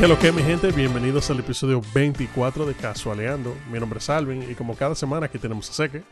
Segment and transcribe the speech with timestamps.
[0.00, 0.72] ¿Qué lo que mi gente?
[0.72, 3.54] Bienvenidos al episodio 24 de Casualeando.
[3.70, 6.02] Mi nombre es Alvin y como cada semana aquí tenemos a Seque,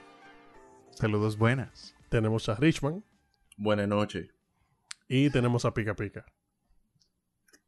[0.90, 1.94] Saludos buenas.
[2.10, 3.02] tenemos a Richman
[3.56, 4.28] Buenas noches.
[5.08, 6.26] y tenemos a Pica Pica.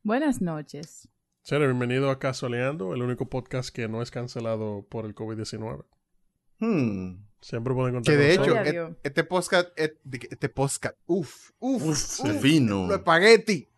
[0.02, 1.08] Buenas noches.
[1.42, 5.86] Señores, bienvenido a Casualeando, el único podcast que no es cancelado por el COVID-19.
[6.58, 7.24] Hmm.
[7.40, 9.98] Siempre pueden contar Que de hecho, et- este podcast, et-
[10.30, 12.86] este podcast, uff, uff, Uf, uf, fino.
[12.86, 13.69] Lo espagueti.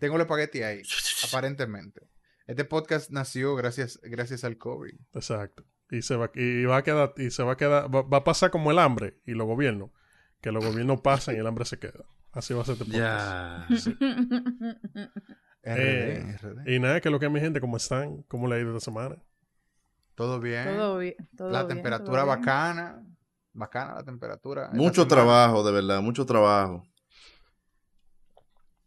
[0.00, 0.82] Tengo el espagueti ahí,
[1.28, 2.00] aparentemente.
[2.46, 4.94] Este podcast nació gracias, gracias al COVID.
[5.12, 5.64] Exacto.
[5.90, 8.24] Y se va, y va a quedar, y se va a quedar, va, va a
[8.24, 9.90] pasar como el hambre y los gobiernos.
[10.40, 12.04] Que los gobiernos pasan y el hambre se queda.
[12.32, 13.78] Así va a ser este podcast.
[13.78, 14.00] Ya.
[15.62, 16.68] RD, Eh, RD.
[16.74, 18.22] Y nada, que lo que mi gente, ¿cómo están?
[18.22, 19.16] ¿Cómo le ha ido esta semana?
[20.14, 20.64] Todo bien.
[20.64, 21.14] todo bien.
[21.36, 22.38] todo la bien, temperatura todo bien.
[22.40, 23.02] bacana.
[23.52, 24.70] Bacana la temperatura.
[24.72, 26.84] Mucho trabajo, de verdad, mucho trabajo.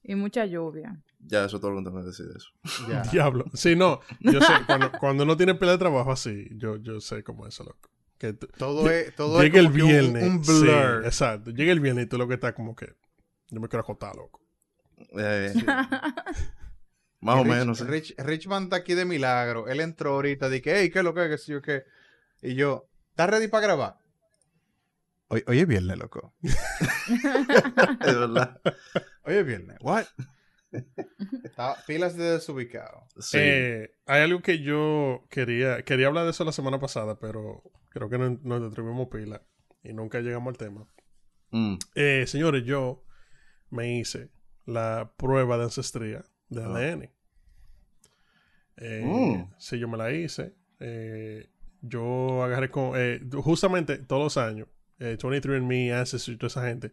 [0.04, 1.02] Y mucha lluvia.
[1.20, 2.50] Ya, eso es todo lo que tengo que decir de eso.
[2.90, 3.02] Ya.
[3.04, 3.46] Diablo.
[3.54, 4.02] Sí, no.
[4.20, 7.54] Yo sé, cuando, cuando uno tiene pila de trabajo así, yo, yo sé cómo es
[7.56, 7.90] eso, loco.
[8.18, 10.24] Que Todo es, todo es llega el como un- viernes.
[10.24, 11.06] Un, sí, blur.
[11.06, 11.52] exacto.
[11.52, 12.94] Llega el viernes y tú lo que está como que.
[13.50, 14.42] Yo me quiero acotar, loco.
[15.18, 15.54] Eh,
[17.22, 17.78] más o Rich- menos.
[17.80, 17.84] sí.
[17.86, 19.68] Rich, Richman está aquí de milagro.
[19.68, 20.50] Él entró ahorita.
[20.50, 21.52] Dije, hey, ¿qué es lo que es?
[22.42, 23.98] Y yo, ¿estás ready para grabar?
[25.34, 26.36] Hoy, hoy es viernes, loco.
[26.44, 28.62] Es verdad.
[29.26, 29.78] Hoy es viernes.
[29.82, 30.06] What?
[31.44, 33.08] Estaba pilas de desubicado.
[33.18, 33.38] Sí.
[33.40, 35.82] Eh, hay algo que yo quería.
[35.84, 39.42] Quería hablar de eso la semana pasada, pero creo que no- nos detuvimos pila
[39.84, 40.88] y nunca llegamos al tema.
[41.50, 41.76] Mm.
[41.96, 43.04] Eh, señores, yo
[43.72, 44.30] me hice
[44.66, 46.68] la prueba de ancestría de Ah.
[46.68, 47.12] ADN.
[48.78, 49.52] Eh, Mm.
[49.58, 50.54] Sí, yo me la hice.
[50.80, 51.50] Eh,
[51.82, 52.92] yo agarré con...
[52.96, 54.68] eh, justamente todos los años,
[55.04, 56.92] eh, 23andMe, Ancestry y toda esa gente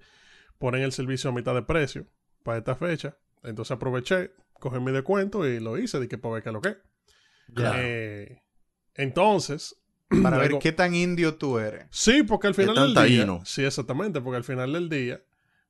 [0.58, 2.06] ponen el servicio a mitad de precio
[2.42, 3.16] para esta fecha.
[3.42, 6.60] Entonces aproveché, cogí mi descuento y lo hice de que para ver qué es lo
[6.60, 6.76] que es.
[7.54, 7.78] Claro.
[7.82, 8.42] Eh,
[8.94, 9.76] entonces...
[10.24, 11.86] Para ver qué tan indio tú eres.
[11.92, 12.94] Sí, porque al final del día.
[12.94, 13.42] taíno.
[13.44, 15.22] Sí, exactamente, porque al final del día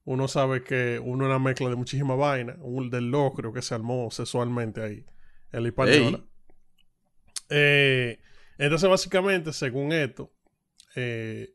[0.04, 3.74] uno sabe que uno es una mezcla de muchísima vaina, un del locro que se
[3.74, 5.04] armó sexualmente ahí
[5.52, 6.16] en la hispaniola.
[6.16, 6.24] Ey.
[7.50, 8.20] Eh,
[8.56, 10.32] entonces, básicamente, según esto,
[10.94, 11.54] eh,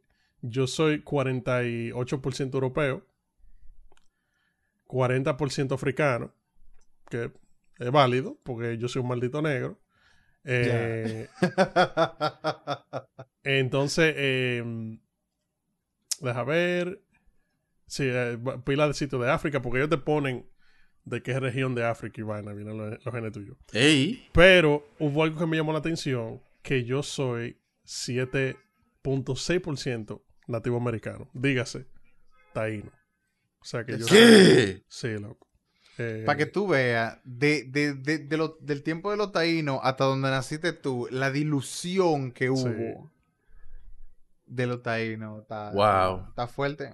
[0.50, 3.06] yo soy 48% europeo,
[4.88, 6.34] 40% africano,
[7.10, 7.32] que
[7.80, 9.80] es válido, porque yo soy un maldito negro.
[10.44, 11.28] Eh,
[13.44, 14.64] entonces, eh,
[16.22, 17.02] deja ver.
[17.88, 20.50] Sí, eh, pila de sitio de África, porque ellos te ponen
[21.04, 23.58] de qué región de África y vaina vienen los, los genes tuyos.
[23.74, 24.28] Ey.
[24.32, 31.30] Pero hubo algo que me llamó la atención, que yo soy 7.6% nativo americano.
[31.34, 31.86] Dígase,
[32.54, 32.92] taíno.
[33.60, 34.06] O sea que yo.
[34.06, 34.84] ¿Qué?
[34.88, 35.48] Sí, loco.
[35.98, 39.80] Eh, Para que tú veas, de, de, de, de lo- del tiempo de los taínos
[39.82, 43.10] hasta donde naciste tú, la dilución que hubo Sí.
[44.46, 46.28] de los taínos está, Wow.
[46.30, 46.94] está fuerte.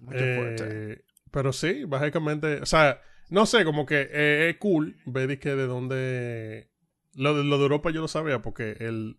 [0.00, 1.04] Mucho Eh, fuerte.
[1.30, 5.66] Pero sí, básicamente, o sea, no sé, como que eh, es cool ver que de
[5.66, 6.70] dónde...
[7.14, 9.18] Lo de, lo de Europa yo lo sabía porque el,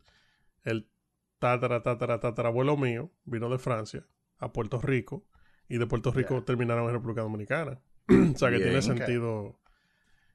[0.64, 0.90] el
[1.40, 4.06] tatara, tatara, tatara abuelo mío vino de Francia
[4.40, 5.26] a Puerto Rico
[5.68, 7.80] y de Puerto Rico terminaron en República Dominicana.
[8.10, 8.70] o sea que Bien.
[8.70, 9.60] tiene sentido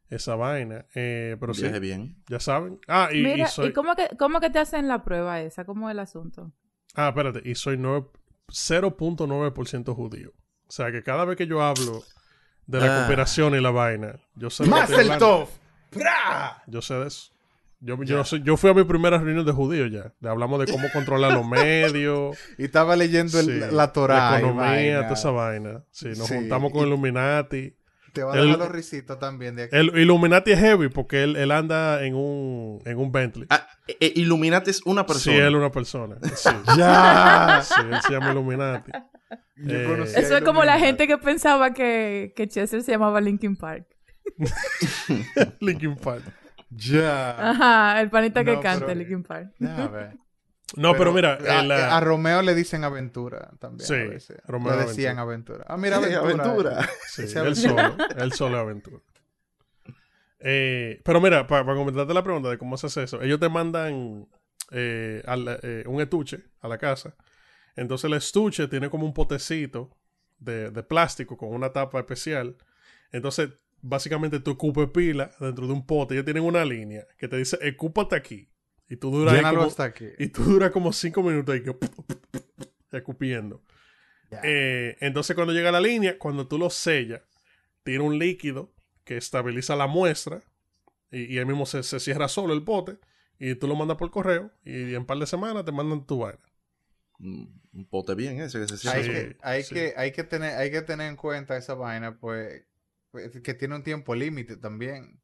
[0.09, 0.87] esa vaina.
[0.95, 2.17] Eh, pero sí, Viaje bien.
[2.29, 2.79] ya saben.
[2.89, 3.69] Ah, y, y Mira, soy...
[3.69, 5.65] ¿y cómo que, cómo que te hacen la prueba esa?
[5.65, 6.53] ¿Cómo es el asunto?
[6.95, 8.07] Ah, espérate, y soy nueve-
[8.49, 10.33] 0.9% judío.
[10.69, 12.03] O sea que cada vez que yo hablo
[12.67, 12.99] de la Ah.
[13.01, 15.27] cooperación y la vaina, yo sé de lo que ¡Más el hablando.
[15.27, 15.49] top!
[15.91, 16.63] ¡Pra!
[16.67, 17.33] Yo sé de eso.
[17.85, 20.13] Yo, fui a mi primera reunión de judíos ya.
[20.21, 22.37] Le hablamos de cómo controlar los medios.
[22.57, 24.31] Y estaba leyendo el- sí, la Torah.
[24.33, 25.85] La y economía, toda esa vaina.
[25.91, 27.77] Sí, nos Sí, juntamos con y- el Illuminati.
[28.15, 29.77] Te va a el- dejar los risitos también de aquí.
[29.77, 33.47] El Illuminati es heavy porque él, él anda en un, en un Bentley.
[33.51, 35.37] Ah, eh, eh, Illuminati es una Sí, persona.
[35.37, 36.17] él es una persona.
[36.35, 36.49] Sí.
[36.79, 37.61] ¡Ya!
[37.65, 38.93] Sí, él se llama Illuminati.
[39.57, 43.57] Yo Eh, Eso es como la gente que pensaba que, que Chester se llamaba Linkin
[43.57, 43.87] Park.
[45.61, 46.23] Linkin Park.
[46.77, 47.51] Ya.
[47.51, 49.53] Ajá, el panita que canta pero- Linkin Park.
[49.59, 50.17] Déjame ver.
[50.77, 53.87] No, pero, mira, a, la- a Romeo le dicen aventura también.
[53.87, 54.39] Sí, a veces.
[54.47, 55.65] Romeo le decían aventura.
[55.69, 56.45] Ah, mira, Sí, aventura.
[56.81, 56.89] aventura.
[57.07, 57.91] sí, él aventura.
[57.93, 59.03] solo, él solo es aventura.
[60.41, 64.27] Eh, pero mira, para comentarte la pregunta de cómo se hace eso, ellos te mandan
[64.73, 67.15] eh, al- eh, un estuche a la casa.
[67.77, 69.97] Entonces el estuche tiene como un potecito
[70.39, 72.57] de, de plástico con una tapa especial.
[73.13, 73.51] Entonces,
[73.87, 76.15] básicamente tú escupes pila dentro de un pote.
[76.15, 78.49] Ellos tienen una línea que te dice, escúpate aquí.
[78.89, 80.07] Y tú duras como, hasta aquí.
[80.19, 81.77] y tú duras como cinco minutos ahí que
[82.93, 83.63] escupiendo.
[84.43, 87.23] Eh, entonces cuando llega la línea, cuando tú lo sellas,
[87.83, 90.43] tiene un líquido que estabiliza la muestra
[91.11, 92.99] y, y ahí mismo se, se cierra solo el pote
[93.39, 96.19] y tú lo mandas por correo y en un par de semanas te mandan tu
[96.19, 96.41] vaina.
[97.19, 99.29] Un pote bien ese que se cierra hay, Sí, solo.
[99.29, 99.75] que, hay, sí.
[99.75, 102.65] que, hay, que tener, hay que tener en cuenta esa vaina, pues,
[103.43, 105.21] que tiene un tiempo límite también.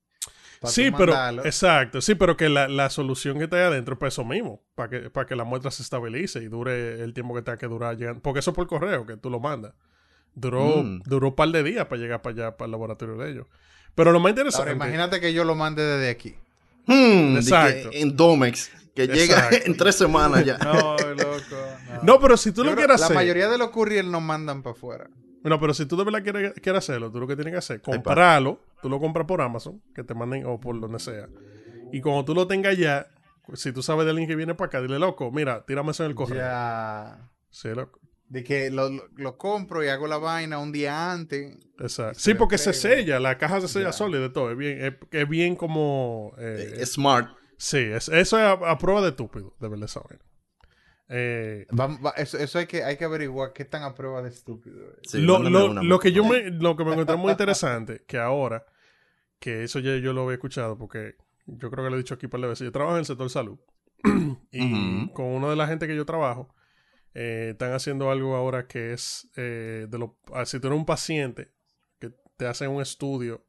[0.65, 1.45] Sí, pero mandarlo.
[1.47, 4.63] exacto, sí, pero que la, la solución que está ahí adentro es para eso mismo,
[4.75, 7.67] para que, para que la muestra se estabilice y dure el tiempo que tenga que
[7.67, 8.21] durar llegando.
[8.21, 9.73] Porque eso es por correo, que tú lo mandas.
[10.35, 11.03] Duró, Mm.
[11.07, 13.47] duró un par de días para llegar para allá, para el laboratorio de ellos.
[13.95, 14.71] Pero lo más interesante.
[14.71, 16.35] Ahora, imagínate que yo lo mande desde aquí.
[16.87, 17.89] Hmm, Exacto.
[17.91, 19.57] que en Domex, que llega Exacto.
[19.67, 20.59] en tres semanas ya.
[20.63, 21.57] No, loco.
[21.89, 23.17] No, No, pero si tú Yo lo creo- quieres La hacer.
[23.17, 25.09] mayoría de los couriers nos mandan para afuera.
[25.43, 27.81] No, pero si tú de verdad quieres, quieres hacerlo, tú lo que tienes que hacer,
[27.81, 27.93] pa.
[27.93, 31.29] comprarlo, tú lo compras por Amazon, que te manden o por donde sea.
[31.93, 33.07] Y cuando tú lo tengas ya,
[33.55, 36.11] si tú sabes de alguien que viene para acá, dile, loco, mira, tírame eso en
[36.11, 36.37] el correo.
[36.39, 37.31] Ya.
[37.49, 37.99] Sí, loco.
[38.29, 41.57] De que lo, lo- lo compro y hago la vaina un día antes.
[41.81, 42.19] Exacto.
[42.21, 43.93] Sí, porque se sella, la caja se sella Ya.
[43.93, 44.53] sola y de todo.
[44.53, 46.33] Es bien, es, es bien como.
[46.39, 47.29] eh, Eh, Smart.
[47.57, 50.23] sí, es- eso es a, a prueba de estúpido, de verdad esa vaina.
[51.12, 54.29] Eh, Va- va- eso, eso hay que, hay que averiguar qué tan a prueba de
[54.29, 54.77] estúpido.
[55.03, 58.17] Sí, lo, lo- lo por que yo me, lo que me encontré muy interesante, que
[58.19, 58.65] ahora,
[59.41, 61.17] que eso ya yo lo había escuchado, porque
[61.47, 63.29] yo creo que lo he dicho aquí par de veces, yo trabajo en el sector
[63.29, 63.59] salud.
[64.53, 66.55] y con una de la gente que yo trabajo,
[67.15, 70.87] eh, están haciendo algo ahora que es eh, de lo, ah, si tú eres un
[70.87, 71.51] paciente,
[71.99, 73.45] que te hacen un estudio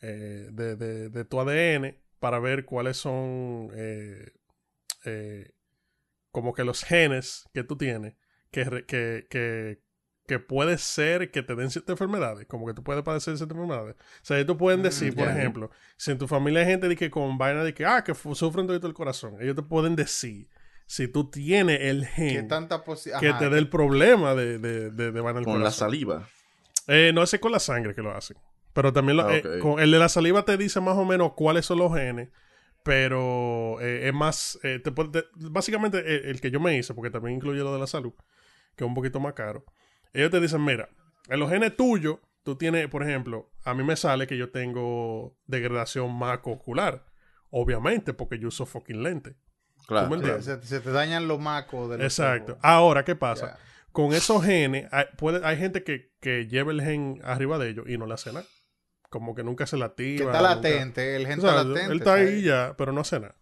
[0.00, 4.30] eh, de, de- de tu ADN para ver cuáles son eh,
[5.06, 5.50] eh,
[6.34, 8.14] como que los genes que tú tienes
[8.50, 9.80] que, que, que,
[10.26, 13.94] que puede ser que te den ciertas enfermedades, como que tú puedes padecer ciertas enfermedades.
[13.96, 16.88] O sea, ellos te pueden Mm, decir, por ejemplo, si en tu familia hay gente
[16.88, 19.96] de que con vaina de que, ah, que sufren todo el corazón, ellos te pueden
[19.96, 20.48] decir
[20.86, 23.38] si tú tienes el ¿Qué gen tanta posibilidad?
[23.38, 25.88] que te dé el problema de, de, de, de vaina del Con la corazón.
[25.88, 26.28] saliva.
[26.88, 28.36] Eh, no, ese es con la sangre que lo hacen.
[28.72, 31.32] Pero también lo- Ah, eh, con el de la saliva te dice más o menos
[31.34, 32.28] cuáles son los genes.
[32.84, 34.58] Pero eh, es más.
[34.62, 37.72] eh, te puede- te- básicamente, eh, el que yo me hice, porque también incluye lo
[37.72, 38.12] de la salud,
[38.76, 39.64] que es un poquito más caro.
[40.12, 40.88] Ellos te dicen: Mira,
[41.28, 45.36] en los genes tuyos, tú tienes, por ejemplo, a mí me sale que yo tengo
[45.46, 47.04] degradación macular.
[47.50, 49.36] Obviamente, porque yo uso fucking lente.
[49.86, 50.08] Claro.
[50.42, 52.58] Se, se te dañan los macos de los Exacto.
[52.62, 53.58] Ahora, ¿qué pasa?
[53.92, 57.86] Con esos genes, hay, puede- hay gente que, que lleva el gen arriba de ellos
[57.88, 58.44] y no le hace nada.
[59.14, 60.16] Como que nunca se la activa.
[60.18, 61.92] Que está nunca- latente, el O gente sea, está latente.
[61.92, 63.36] él está ahí ya, pero no hace nada.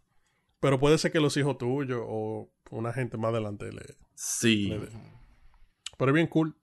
[0.61, 3.97] Pero puede ser que los hijos tuyos o una gente más adelante le...
[4.15, 4.67] Sí.
[4.69, 4.89] le.
[5.97, 6.55] Pero es bien cool.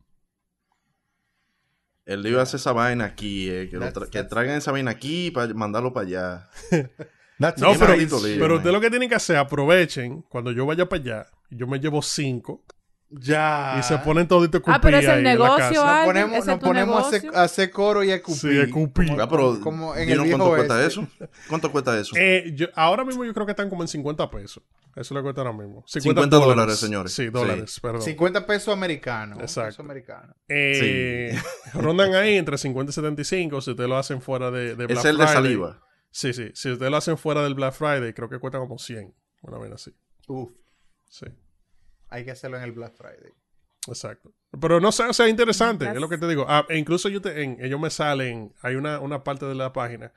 [2.06, 4.71] Él iba a hacer esa vaina aquí, eh, que, That's- tra- que that's- traigan esa
[4.71, 6.50] vaina aquí para mandarlo para allá.
[7.39, 8.57] No, pero, lío, pero man.
[8.57, 12.01] ustedes lo que tienen que hacer, aprovechen cuando yo vaya para allá, yo me llevo
[12.01, 12.65] cinco
[13.11, 13.77] Ya.
[13.79, 15.95] y se ponen toditos Ah, pero es el ahí en la negocio, casa.
[15.97, 18.39] Nos ponemos, ¿Ese es nos ponemos a hacer, a hacer coro y a escupir.
[18.39, 19.07] Sí, a escupir.
[19.07, 20.88] Como, Ah, pero como en el viejo cuánto cuesta oeste.
[20.88, 21.07] eso.
[21.47, 22.15] ¿Cuánto cuesta eso?
[22.17, 24.61] Eh, yo- ahora mismo yo creo que están como en 50 pesos.
[24.95, 25.83] Eso le cuesta ahora mismo.
[25.88, 27.11] 50 dólares, señores.
[27.13, 27.30] Sí, Sí.
[27.30, 28.01] dólares, perdón.
[28.04, 29.39] 50 pesos americanos.
[29.39, 29.69] Exacto.
[29.69, 30.35] Peso americano.
[30.47, 31.35] Eh,
[31.73, 35.06] rondan ahí entre 50 y 75 si ustedes lo hacen fuera de, de Black es
[35.06, 35.33] el de Friday.
[35.44, 35.81] saliva.
[36.11, 36.49] Sí, sí.
[36.54, 39.16] Si ustedes lo hacen fuera del Black Friday, creo que cuesta como 100.
[39.42, 39.95] Una vez así.
[40.28, 40.51] Uf,
[41.07, 41.25] Sí,
[42.09, 43.31] hay que hacerlo en el Black Friday.
[43.87, 44.33] exacto.
[44.59, 45.85] Pero no sé, o sea, interesante.
[45.85, 46.45] That's- Es lo que te digo.
[46.47, 49.71] Ah, e incluso yo te- en, ellos me salen, hay una, una parte de la
[49.73, 50.11] página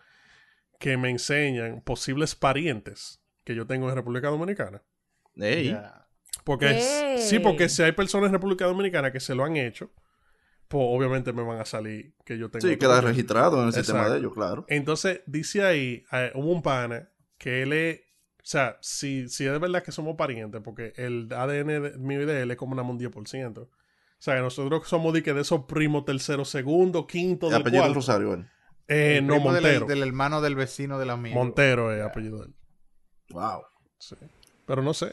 [0.78, 4.82] que me enseñan posibles parientes que yo tengo en República Dominicana.
[5.36, 5.68] Ey.
[5.70, 6.06] Ya.
[6.44, 9.90] Porque sí, porque si hay personas en República Dominicana que se lo han hecho,
[10.68, 12.66] pues obviamente me van a salir que yo tengo.
[12.66, 14.64] Sí, queda registrado en el sistema de ellos, claro.
[14.68, 18.00] Entonces, dice ahí, eh, hubo un pana que él es,
[18.42, 22.22] o sea, si, si es de verdad que somos parientes, porque el ADN de, mío
[22.22, 23.58] y de él es como una un 10%.
[23.58, 23.68] O
[24.18, 27.92] sea, que nosotros somos de, que de esos primos tercero, segundo, quinto, del apellido del
[27.92, 27.94] cuarto.
[27.94, 28.46] Rosario, él.
[28.88, 29.86] Eh, El no, del- Montero.
[29.86, 31.34] Del, hermano del vecino del amigo.
[31.36, 32.54] Montero es apellido de él.
[33.30, 33.62] Wow.
[33.98, 34.16] Sí.
[34.66, 35.12] Pero no sé.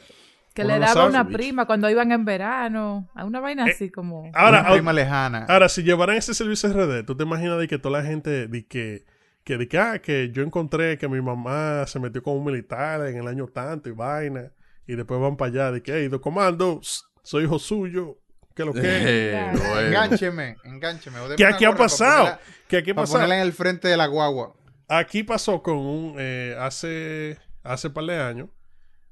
[0.54, 1.36] Que Uno le no daba sabe, una bicho.
[1.38, 3.08] prima cuando iban en verano.
[3.14, 4.30] A una vaina Eh, así como.
[4.34, 5.46] Ahora, Una prima lejana.
[5.48, 8.66] Ahora, si llevaran ese servicio RD, ¿tú te imaginas de que toda la gente, de
[8.66, 9.04] que,
[9.44, 13.06] que, de que, ah, que yo encontré que mi mamá se metió con un militar
[13.06, 14.52] en el año tanto y vaina,
[14.86, 16.80] y después van para allá, de que, hey, de comando,
[17.22, 18.18] soy hijo suyo,
[18.54, 18.80] ¿qué lo que?
[18.84, 19.80] Eh, bueno.
[19.80, 21.18] Engáncheme, engáncheme.
[21.36, 22.38] ¿Qué aquí ha pasado?
[22.68, 23.18] ¿Qué aquí ha pasado?
[23.18, 24.54] ponerla en el frente de la guagua.
[24.88, 26.14] aquí pasó con un.
[26.18, 27.38] eh, hace.
[27.62, 28.48] Hace par de años.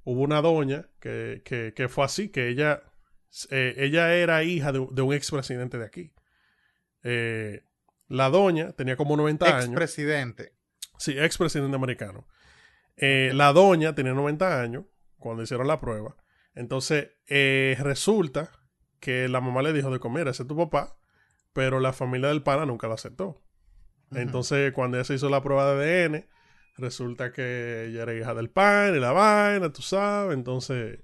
[0.04, 2.82] Hubo una doña que, que, que fue así, que ella.
[3.50, 6.12] eh, ella era hija de, un- de un expresidente de aquí.
[7.04, 7.62] Eh,
[8.08, 9.64] la doña tenía como 90 años.
[9.66, 10.52] Expresidente.
[10.98, 12.26] Sí, expresidente americano.
[12.96, 14.84] Eh, La doña tenía 90 años
[15.18, 16.16] cuando hicieron la prueba.
[16.54, 18.50] Entonces, eh, resulta
[18.98, 20.96] que la mamá le dijo de comer, ese es tu papá,
[21.52, 23.40] pero la familia del pana nunca lo aceptó.
[24.10, 26.26] Entonces, cuando ella se hizo la prueba de ADN,
[26.78, 30.34] resulta que ella era hija del pan y la vaina, tú sabes.
[30.34, 30.98] Entonces,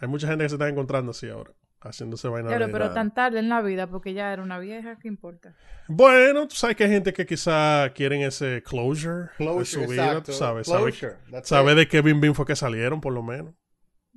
[0.00, 1.52] hay mucha gente que se está encontrando así ahora,
[1.82, 2.72] haciéndose vaina Claro, de...
[2.72, 5.54] pero tan tarde en la vida porque ya era una vieja, ¿qué importa?
[5.88, 10.06] Bueno, tú sabes que hay gente que quizá quieren ese closure, de Closure, su vida,
[10.06, 10.32] exacto.
[10.32, 11.78] tú sabes, sabe- Closure, that's sabe it.
[11.78, 13.54] de qué Bim Bim fue que salieron, por lo menos.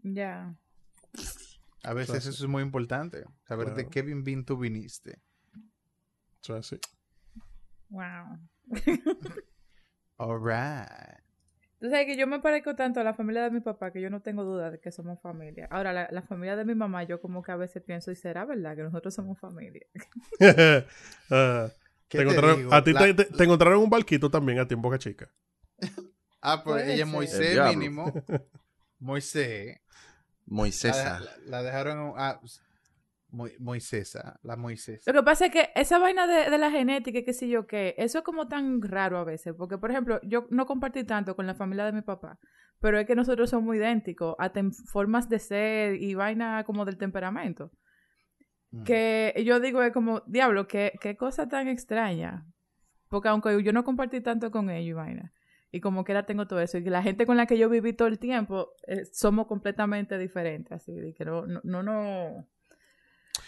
[0.03, 0.53] Ya.
[1.84, 3.25] A veces eso es muy importante.
[3.46, 5.22] Saber de qué bin bin tú viniste.
[5.55, 6.77] O sea, sí.
[7.89, 8.39] Wow.
[10.17, 11.23] Alright.
[11.83, 14.09] Tú sabes que yo me parezco tanto a la familia de mi papá que yo
[14.09, 15.67] no tengo duda de que somos familia.
[15.69, 18.45] Ahora, la, la familia de mi mamá, yo como que a veces pienso, ¿y será
[18.45, 19.85] verdad que nosotros somos familia?
[20.39, 20.87] ¿Qué
[22.07, 22.73] te te encontraron- digo?
[22.73, 25.29] a ti La- te, te- te encontraron un barquito también a ti en Boca Chica.
[26.45, 28.13] Ah, pues ella es Moisés mínimo.
[28.99, 29.79] Moisés.
[30.45, 30.95] Moisés.
[30.95, 32.39] La, la- la dejaron ah,
[33.33, 35.03] Mo- Moisesa, la Moisés.
[35.05, 37.95] Lo que pasa es que esa vaina de, de la genética qué sé yo qué,
[37.97, 39.53] eso es como tan raro a veces.
[39.57, 42.39] Porque, por ejemplo, yo no compartí tanto con la familia de mi papá,
[42.79, 46.97] pero es que nosotros somos idénticos, hasta en formas de ser y vaina como del
[46.97, 47.71] temperamento.
[48.71, 48.83] Mm.
[48.83, 52.45] Que yo digo, es como, diablo, qué, qué cosa tan extraña.
[53.09, 55.33] Porque aunque yo no compartí tanto con ellos y vaina,
[55.71, 57.93] y como que ahora tengo todo eso, y la gente con la que yo viví
[57.93, 62.47] todo el tiempo, eh, somos completamente diferentes, así, de que no, no, no, no,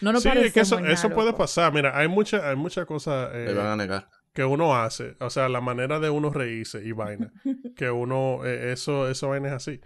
[0.02, 1.40] no nos sí, es que eso, nada, eso puede loco.
[1.40, 1.74] pasar.
[1.74, 4.10] Mira, hay muchas hay muchas cosas eh, Me van a negar.
[4.34, 5.16] que uno hace.
[5.20, 7.32] O sea, la manera de uno reírse y vaina.
[7.76, 9.82] que uno, eh, eso, eso vaina es así.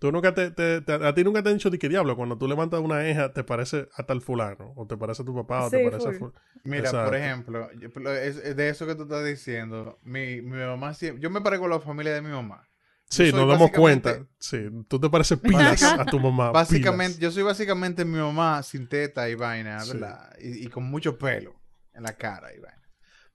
[0.00, 2.14] Tú nunca te, te- te- a ti nunca te han dicho de qué diablo.
[2.14, 4.74] Cuando tú levantas una eja, te parece a tal fulano.
[4.76, 6.28] O te parece a tu papá, o te parece a full.
[6.28, 6.32] ful-
[6.64, 7.06] Mira, Exacto.
[7.10, 11.30] por ejemplo, yo- es de eso que tú estás diciendo, mi, mi mamá siempre, yo
[11.30, 12.66] me parezco a la familia de mi mamá.
[13.08, 14.26] Sí, nos damos cuenta.
[14.38, 16.50] Sí, tú te pareces pilas a tu mamá.
[16.50, 17.20] Básicamente, pilas.
[17.20, 19.92] yo soy básicamente mi mamá sin teta y vaina, Sí.
[19.92, 20.32] ¿verdad?
[20.40, 21.54] Y, y con mucho pelo
[21.92, 22.82] en la cara y vaina.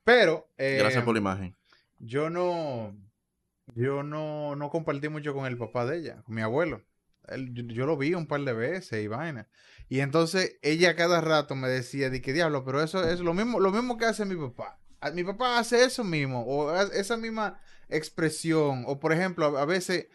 [0.03, 1.55] Pero, eh, Gracias por la imagen.
[1.99, 2.93] yo no,
[3.75, 6.83] yo no, no compartí mucho con el papá de ella, con mi abuelo.
[7.27, 9.47] Él- yo, yo lo vi un par de veces y vaina.
[9.88, 13.59] Y entonces ella cada rato me decía, de que diablo, pero eso es lo mismo,
[13.59, 14.79] lo mismo que hace mi papá.
[15.13, 20.08] Mi papá hace eso mismo, o esa misma expresión, o por ejemplo, a, veces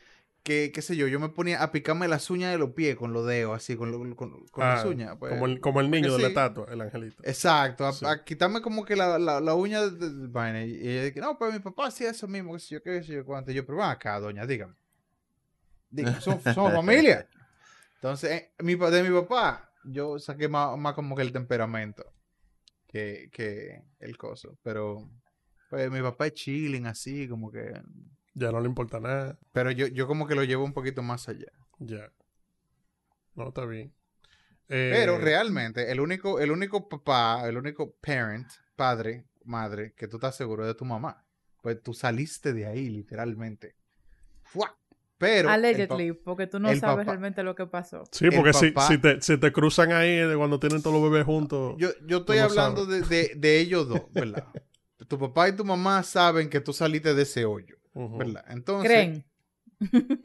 [0.42, 3.12] que, qué sé yo, yo me ponía a picarme las uñas de los pies con
[3.14, 5.16] los dedos, así, con, lo- con, con las Ah, uñas.
[5.18, 5.32] pues.
[5.32, 7.22] como, el, como el niño de la estatua, el angelito.
[7.24, 8.04] Exacto, a, Sí.
[8.04, 10.62] a quitarme como que la, la, la uña de, de- vaina.
[10.64, 13.12] Y ella dice, no, pues mi papá hacía eso mismo, qué sé yo, qué sé
[13.14, 13.50] yo, cuánto.
[13.50, 14.74] Y yo, pero ven acá, doña, dígame.
[15.90, 17.26] Dígame, somos, somos familia.
[17.94, 22.04] Entonces, eh, mi, de mi papá, yo saqué más, más como que el temperamento
[22.94, 24.56] que, que el coso.
[24.62, 25.10] Pero,
[25.68, 27.72] pues mi papá es chilling así, como que...
[28.34, 29.36] Ya no le importa nada.
[29.52, 31.52] Pero yo, yo como que lo llevo un poquito más allá.
[31.78, 32.12] Ya.
[33.34, 33.92] No, está bien.
[34.68, 40.16] Eh, Pero realmente, el único, el único papá, el único parent, padre, madre, que tú
[40.16, 41.24] estás seguro de tu mamá.
[41.62, 43.76] Pues tú saliste de ahí, literalmente.
[44.42, 44.76] ¡Fua!
[45.24, 45.48] Pero.
[45.50, 48.04] Allegedly, porque tú no sabes papá- realmente lo que pasó.
[48.12, 51.24] Sí, porque si, papá- si, te, si te cruzan ahí cuando tienen todos los bebés
[51.26, 51.74] juntos.
[51.78, 54.44] yo, yo estoy hablando de, de- de ellos dos, ¿verdad?
[55.08, 57.76] tu papá y tu mamá saben que tú saliste de ese hoyo.
[57.94, 58.44] ¿verdad?
[58.48, 58.90] Entonces.
[58.90, 59.24] ¿Creen?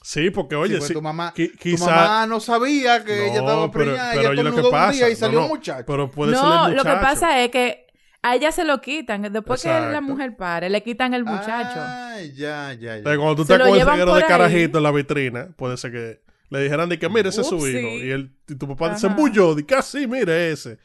[0.00, 3.40] Sí, porque sí, oye, pues sí, tu mamá, qui- tu mamá no sabía que ella
[3.40, 5.50] estaba pero- preñada, pero ella lo que un pasa- día y no, salió no, un
[5.50, 5.84] muchacho.
[5.86, 7.00] Pero puede ser el No, lo que muchacho.
[7.02, 7.86] pasa es que
[8.22, 9.22] a ella se lo quitan.
[9.32, 11.80] Después que la mujer pare, le quitan el muchacho.
[11.80, 12.96] Ay, ya, ya, ya.
[12.96, 14.28] Entonces, cuando tú Se estás lo con el llevan reguero por de ahí.
[14.28, 17.56] carajito en la vitrina, puede ser que le dijeran de que, mire, ese es su
[17.68, 17.88] hijo.
[17.88, 20.78] Y, él, y tu papá se embulló, de que así, mire ese.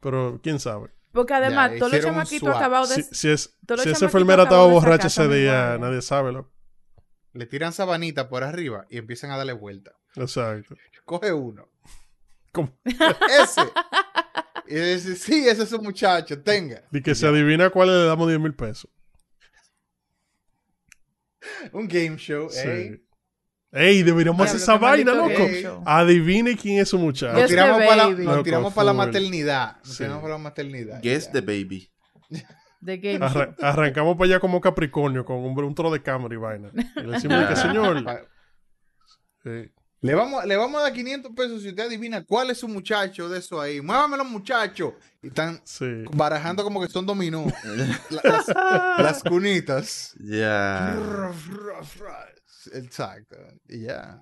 [0.00, 0.90] Pero quién sabe.
[1.12, 3.02] Porque además, Ya, todos los chamaquitos acabados de...
[3.02, 6.32] Si, si, es, si esa enfermera estaba borracha ese día, nadie sabe.
[6.32, 6.50] Lo.
[7.32, 9.92] Le tiran sabanita por arriba y empiezan a darle vuelta.
[10.14, 10.76] Exacto.
[11.04, 11.68] Coge uno.
[12.52, 12.78] ¿Cómo?
[12.84, 13.62] Ese.
[14.70, 16.82] Y dice, sí, ese es un muchacho, tenga.
[16.92, 18.90] Y que se adivina cuál le damos 10 mil pesos.
[21.72, 22.60] Un game show, Sí.
[22.68, 23.02] ¿eh?
[23.70, 25.82] Ey, deberíamos hacer esa vaina, loco.
[25.84, 27.38] Adivine quién es su muchacho.
[27.38, 29.76] Nos tiramos, the para la, nos tiramos para la maternidad.
[29.84, 29.98] Nos Sí.
[29.98, 31.02] tiramos para la maternidad.
[31.02, 31.32] Guess ya.
[31.32, 31.90] the baby.
[32.80, 33.66] De Game Arra- Show.
[33.66, 36.70] arrancamos para allá como Capricornio con un, un tro de cámara y vaina.
[36.96, 38.04] Y le decimos de que, señor.
[39.42, 39.70] Sí.
[40.00, 43.28] Le vamos, le vamos a dar 500 pesos si usted adivina cuál es su muchacho
[43.28, 43.80] de eso ahí.
[43.80, 44.94] Muévame los muchachos.
[45.22, 46.04] Y están Sí.
[46.12, 47.46] barajando como que son dominó.
[48.10, 48.48] La- las,
[48.98, 50.14] las cunitas.
[50.20, 50.96] Ya.
[52.72, 53.36] Exacto.
[53.68, 54.20] Y ya.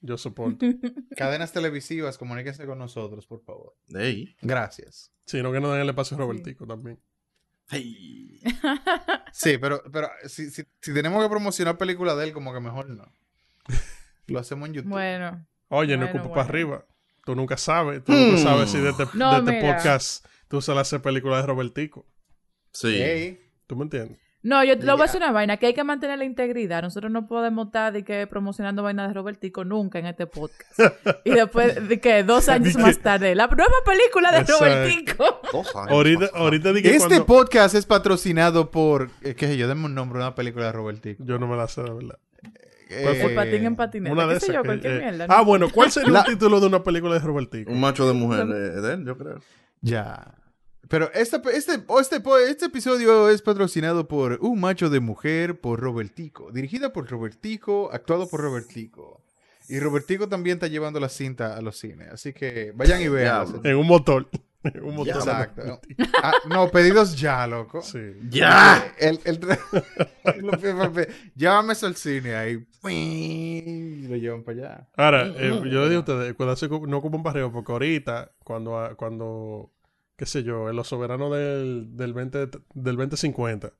[0.00, 0.64] Yo soporto.
[1.16, 3.74] Cadenas televisivas, comuníquense con nosotros, por favor.
[3.94, 4.34] Ey.
[4.42, 5.12] Gracias.
[5.26, 7.00] Sí, no que no den el espacio a Robertico también.
[7.70, 8.40] Ey.
[9.32, 12.88] Sí, pero, pero si, si, si tenemos que promocionar películas de él, como que mejor
[12.90, 13.04] no.
[14.28, 14.90] Lo hacemos en YouTube.
[14.90, 15.46] Bueno.
[15.68, 16.34] Oye, no escupa bueno.
[16.34, 16.84] para arriba.
[17.24, 18.02] Tú nunca sabes.
[18.04, 18.42] Tú nunca Hmm.
[18.42, 22.06] sabes si de este, No, de este podcast tú sales a hacer películas de Robertico.
[22.72, 23.38] Sí.
[23.66, 24.18] ¿Tú me entiendes?
[24.40, 26.80] No, yo te lo voy a decir una vaina, que hay que mantener la integridad.
[26.80, 30.78] Nosotros no podemos estar de que promocionando vainas de Robertico nunca en este podcast.
[31.24, 34.64] y después de que dos años que- más tarde, la nueva película de Exacto.
[34.64, 35.40] Robertico.
[35.52, 35.90] Dos años.
[35.90, 39.10] Ahorita, ahorita Este cuando- podcast es patrocinado por.
[39.22, 39.66] eh, ¿Qué sé yo?
[39.68, 41.22] Denme un nombre de una película de Robertico.
[41.26, 42.18] Yo no me la sé, de verdad.
[42.90, 44.12] Eh, El patín en patineta.
[44.12, 44.54] Una de qué sé esas.
[44.56, 45.26] yo, que- cualquier eh, mierda.
[45.26, 45.34] ¿no?
[45.34, 47.70] Ah, bueno, ¿cuál sería La- un título de una película de Robertico?
[47.70, 49.40] Un macho de mujer eh, de él, yo creo.
[49.80, 50.34] Ya.
[50.88, 56.50] Pero este, este, este, este episodio es patrocinado por Un Macho de Mujer por Robertico.
[56.50, 59.22] Dirigida por Robertico, actuado por Robertico.
[59.68, 62.08] Y Robertico también está llevando la cinta a los cines.
[62.10, 63.60] Así que vayan y vean.
[63.64, 64.28] En un motor.
[64.82, 65.14] Un motor.
[65.16, 65.80] Exacto.
[66.22, 67.80] Ah, no, pedidos ya, loco.
[67.82, 67.98] Sí.
[68.28, 68.92] ¡Ya!
[68.98, 69.38] El, el,
[70.92, 72.66] pe- Llévame eso al cine ahí.
[72.88, 74.88] Y lo llevan para allá.
[74.96, 78.94] Ahora, eh, yo le digo a ustedes, cuidarse no ocupen para arriba, porque ahorita, cuando,
[78.96, 79.70] cuando
[80.16, 82.38] qué sé yo, en los soberanos del, del, 20,
[82.74, 83.72] del 2050,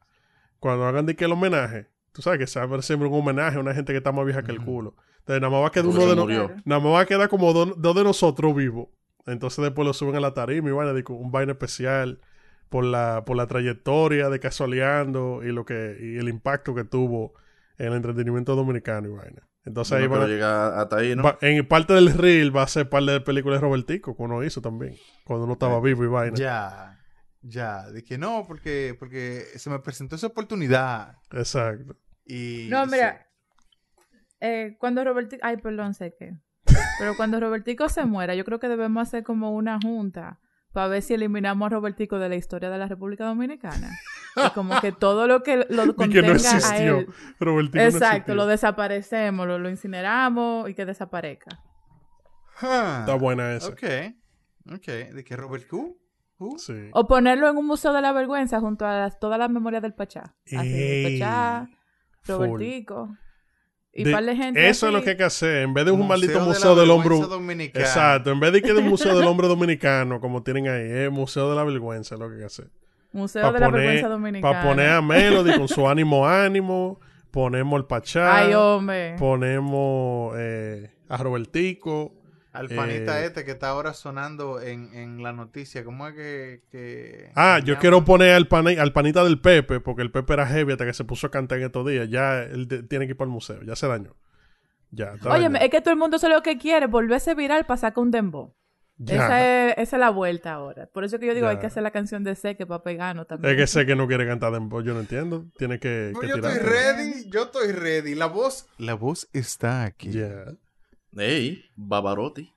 [0.60, 3.14] cuando hagan de que el homenaje, tú sabes que se va a ver siempre un
[3.14, 4.94] homenaje a una gente que está más vieja que el culo.
[5.20, 6.52] Entonces, nada más va a quedar uno de no- murió.
[6.64, 8.88] nada más va a quedar como do- dos de nosotros vivos.
[9.28, 12.20] Entonces después lo suben a la tarima y van a un vaina especial
[12.68, 17.34] por la, por la trayectoria de Casualeando y lo que, y el impacto que tuvo
[17.78, 19.42] en el entretenimiento dominicano y vaina.
[19.64, 21.22] Entonces ahí van a, llegar hasta ahí, ¿no?
[21.22, 24.42] Va- en parte del reel va a ser parte de películas de Robertico, que uno
[24.42, 26.36] hizo también, cuando uno estaba vivo y vaina.
[26.36, 26.98] Ya.
[27.42, 27.90] Ya.
[27.90, 31.16] De que no, porque, porque se me presentó esa oportunidad.
[31.32, 31.96] Exacto.
[32.24, 32.92] Y, No, sí.
[32.92, 33.26] mira.
[34.40, 35.40] eh, cuando Robertico.
[35.44, 36.34] Ay, perdón, sé que.
[36.98, 40.38] Pero cuando Robertico se muera, yo creo que debemos hacer como una junta
[40.72, 43.90] para ver si eliminamos a Robertico de la historia de la República Dominicana.
[44.36, 46.98] Y como que todo lo que lo Y que contenga no a existió.
[46.98, 47.06] él.
[47.40, 51.60] Robertico Exacto, lo desaparecemos, lo, lo incineramos y que desaparezca.
[52.60, 53.68] Ah, Está buena esa.
[53.68, 53.82] Ok.
[54.74, 54.86] Ok.
[55.14, 55.96] ¿De que Robert Q?
[56.38, 56.58] Who?
[56.58, 56.90] Sí.
[56.92, 59.94] O ponerlo en un museo de la vergüenza junto a las- todas las memorias del
[59.94, 60.34] Pachá.
[60.56, 61.68] Así, Pachá,
[62.22, 62.34] full.
[62.34, 63.16] Robertico.
[63.92, 64.68] Y De- par de gente.
[64.68, 65.62] eso es lo que hay que hacer.
[65.62, 67.16] En vez de un maldito de la museo del hombre.
[67.18, 67.84] dominicana.
[67.84, 68.30] Exacto.
[68.30, 71.50] En vez de que de un museo del hombre dominicano, como tienen ahí, es museo
[71.50, 72.68] de la vergüenza, es lo que hay que hacer.
[73.12, 74.60] Museo Para de la poner, vergüenza dominicana.
[74.62, 77.00] pa' poner a Melody con su ánimo ánimo.
[77.30, 78.36] Ponemos el Pachá.
[78.36, 79.16] Ay, hombre.
[79.18, 82.14] ponemos eh, a Robertico.
[82.52, 85.84] Al panita Eh, este que está ahora sonando en, en la noticia.
[85.84, 86.62] ¿Cómo es que...?
[86.70, 87.80] que Ah, yo llama?
[87.80, 90.94] quiero poner al, pani- al panita del Pepe, porque el Pepe era heavy hasta que
[90.94, 92.08] se puso a cantar en estos días.
[92.08, 94.16] Ya él de- tiene que ir para el museo, ya se dañó.
[94.90, 95.56] Ya, Oye, dañado.
[95.64, 98.54] es que todo el mundo sabe lo que quiere, volverse viral para sacar un dembow.
[98.96, 99.14] Ya.
[99.14, 100.86] Esa es, esa es la vuelta ahora.
[100.86, 101.50] Por eso que yo digo, Ya.
[101.50, 103.52] hay que hacer la canción de Seque para pegarnos también.
[103.54, 105.44] Es que sé que no quiere cantar dembow, yo no entiendo.
[105.58, 106.52] Tiene que, No, que yo tirar.
[106.52, 108.14] estoy ready, yo estoy ready.
[108.16, 108.66] La voz...
[108.78, 110.10] La voz está aquí.
[110.10, 110.46] Ya.
[111.16, 112.52] Ey, Babarotti.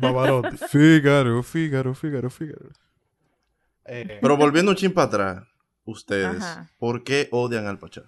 [0.00, 0.56] Pavarotti.
[0.68, 2.70] Fígaro, Fígaro, Fígaro, Fígaro.
[3.86, 5.44] Eh, Pero volviendo un chin para atrás,
[5.84, 6.70] ustedes, Ajá.
[6.78, 8.02] ¿por qué odian al Pachá?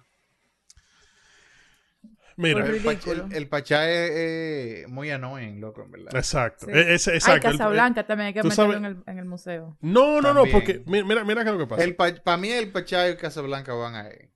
[2.39, 6.15] Mira, el, el- el Pachá es eh, muy annoying, loco, en verdad.
[6.15, 6.67] exacto.
[6.67, 6.71] Sí.
[6.71, 7.47] E- ese- Ay, exacto.
[7.47, 9.75] El- Casablanca también hay que meterlo sabes- en, el, en el museo.
[9.81, 12.21] No, no, no, porque mi- mira, mira qué es lo que pasa.
[12.23, 14.29] Para mí el Pachá y Casablanca van ahí.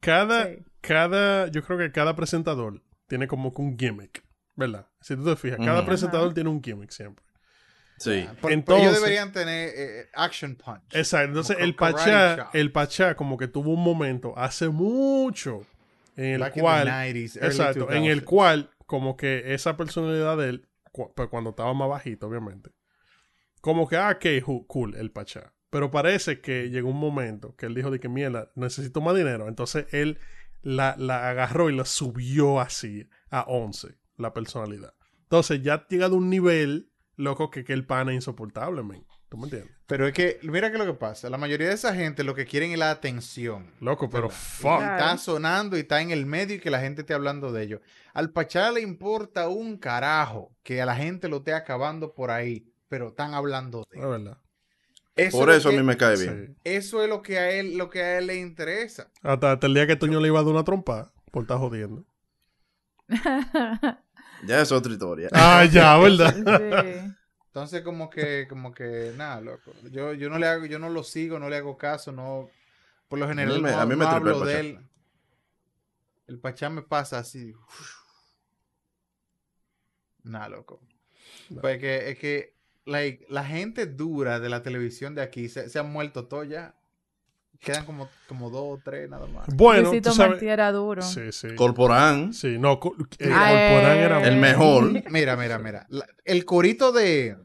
[0.00, 0.58] Cada, Sí.
[0.82, 4.22] cada, yo creo que cada presentador tiene como que un gimmick,
[4.56, 4.86] ¿verdad?
[5.00, 6.34] Si tú te fijas, cada presentador Ajá.
[6.34, 7.24] tiene un gimmick siempre.
[7.98, 8.26] Sí.
[8.40, 10.82] Por- Entonces- ellos deberían tener eh, action punch.
[10.94, 11.28] Exacto.
[11.28, 15.64] Entonces, el Pachá, el Pachá como que tuvo un momento hace mucho
[16.16, 18.24] en el Back in the cual, 90s, early exacto, en el 2000s.
[18.24, 22.70] cual como que esa personalidad de él, cu- pero cuando estaba más bajito, obviamente,
[23.60, 25.52] como que, ah, ok, ju- cool, el Pachá.
[25.70, 29.48] Pero parece que llegó un momento que él dijo de que, mierda, necesito más dinero.
[29.48, 30.18] Entonces, él
[30.60, 34.94] la, la agarró y la subió así a 11, la personalidad.
[35.24, 39.06] Entonces, ya ha llegado a un nivel, loco, que, que el pana es insoportable, men.
[39.28, 39.70] ¿Tú me entiendes?
[39.86, 41.30] Pero es que, mira que lo que pasa.
[41.30, 43.70] La mayoría de esa gente lo que quieren es la atención.
[43.80, 44.36] Loco, pero ¿verdad?
[44.38, 44.80] fuck.
[44.80, 47.62] Y Está sonando y está en el medio y que la gente esté hablando de
[47.62, 47.80] ello.
[48.12, 52.70] Al Pachá le importa un carajo que a la gente lo esté acabando por ahí,
[52.88, 54.10] pero están hablando de Es él.
[54.10, 54.38] verdad.
[55.16, 56.58] Eso Por es eso a mí me cae bien.
[56.64, 59.10] Eso es lo que a él, lo que a él le interesa.
[59.22, 62.04] Hasta, hasta el día que Toño le iba a dar una trompa por estar jodiendo.
[64.46, 65.28] Ya es otra historia.
[65.32, 66.34] Ah, ya, ¿verdad?
[66.34, 67.14] Sí.
[67.46, 69.72] Entonces, como que, como que, nada, loco.
[69.90, 72.50] Yo, yo no le hago, yo no lo sigo, no le hago caso, no.
[73.08, 74.60] Por lo general, me- no, a mí me no tripea el hablo de Pachá.
[74.60, 74.78] él.
[76.26, 77.54] El Pachá me pasa así.
[80.24, 80.80] Nada, loco.
[81.60, 85.78] Pues que, es que, like, la gente dura de la televisión de aquí se, se
[85.78, 86.76] han muerto todos ya.
[87.62, 89.46] Quedan como, como dos o tres nada más.
[89.54, 90.30] Bueno, Luisito tú sabes.
[90.32, 91.00] Martí era duro.
[91.02, 91.54] Sí, sí.
[91.54, 94.90] Corporán, Sí, no, co- eh, Corporán era el mejor.
[95.10, 95.86] Mira, mira, mira.
[95.88, 97.36] La- el corito de,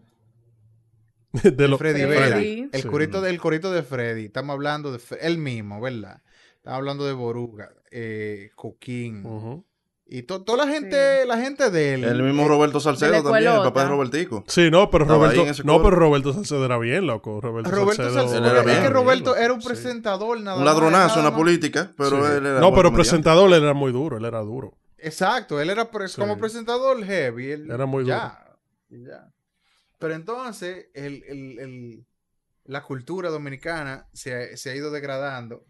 [1.44, 2.20] de los Freddy Freddy.
[2.20, 2.40] Vera.
[2.40, 2.70] Sí.
[2.74, 2.88] El Sí.
[2.88, 4.26] corito del corito de Freddy.
[4.26, 6.22] Estamos hablando de él mismo, ¿verdad?
[6.56, 9.24] Estamos hablando de Boruga, eh, Coquín.
[9.26, 9.66] Ujú.
[10.10, 12.04] Y to- toda la gente, la gente de él.
[12.06, 14.46] El mismo Roberto Salcedo también, el papá de Robertico.
[14.48, 17.42] Sí, no, pero Estaba Roberto, no, pero Roberto Salcedo era bien, loco.
[17.42, 19.68] Roberto, Roberto Salcedo, era es bien, que Roberto bien, era un sí.
[19.68, 22.32] presentador nada Un más, ladronazo nada en la política, pero Sí.
[22.38, 22.60] él era.
[22.62, 24.78] No, pero presentador él era muy duro, él era duro.
[24.98, 26.20] Exacto, él era Sí.
[26.22, 27.52] como presentador heavy.
[27.52, 28.46] él- Era muy ya,
[28.90, 29.30] y ya.
[30.00, 32.06] Pero entonces, el, el- el-
[32.64, 35.66] la cultura dominicana se ha, se ha ido degradando.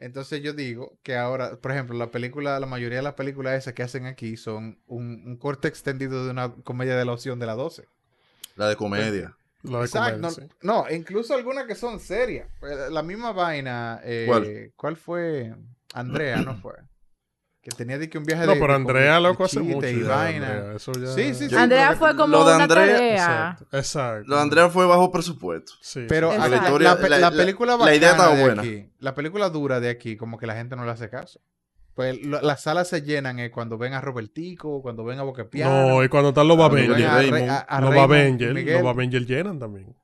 [0.00, 3.74] Entonces yo digo que ahora, por ejemplo, la película, la mayoría de las películas esas
[3.74, 7.46] que hacen aquí son un, un corte extendido de una comedia de la opción de
[7.46, 7.84] la 12.
[8.56, 9.36] La de comedia.
[9.62, 10.16] La de Exacto.
[10.16, 10.42] comedia, No, sí.
[10.62, 12.48] no, incluso algunas que son serias.
[12.62, 14.00] Eh, La misma vaina.
[14.02, 14.72] eh, ¿Cuál?
[14.76, 15.54] ¿Cuál fue?
[15.92, 16.74] Andrea, ¿no fue?
[17.62, 18.60] Que tenía de que un viaje No, de.
[18.60, 19.86] pero de Andrea loco de hace mucho.
[19.86, 20.46] Y ya, vaina.
[20.48, 21.54] Andrea, eso ya- Sí, sí, sí.
[21.54, 23.12] Andrea fue como lo de una Andrea- tarea.
[23.56, 24.28] Exacto, exacto.
[24.28, 25.72] Lo de Andrea fue bajo presupuesto.
[25.82, 28.62] Sí, Pero la, historia- pe- la- la la- película la idea estaba de buena.
[28.62, 31.40] aquí, la película dura de aquí, como que la gente no le hace caso.
[31.94, 35.88] Pues lo- las salas se llenan eh, cuando ven a Robertico, cuando ven a Boquepiano.
[35.88, 39.94] No, y cuando están los Avengers, los Avengers, los Avengers llenan también.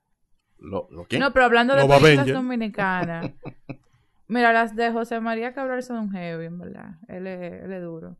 [0.59, 1.17] ¿Lo, lo qué?
[1.17, 2.37] No, pero hablando de Los películas Avengers.
[2.37, 3.31] dominicanas.
[4.27, 6.95] Mira, las de José María Cabral son heavy, en verdad.
[7.07, 8.17] Él es, él es duro.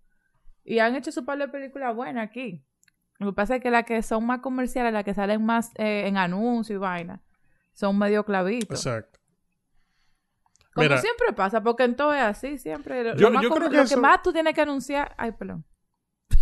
[0.64, 2.64] Y han hecho su par de películas buenas aquí.
[3.20, 6.08] Lo que pasa es que las que son más comerciales, las que salen más eh,
[6.08, 7.22] en anuncios y vaina,
[7.74, 8.86] son medio clavitos.
[8.86, 9.20] Exacto.
[10.74, 10.98] Como Mira.
[11.02, 13.04] siempre pasa, porque en todo es así, siempre.
[13.04, 15.14] Lo, Yo- más yo com- creo que lo eso- que más tú tienes que anunciar.
[15.18, 15.66] Ay, perdón.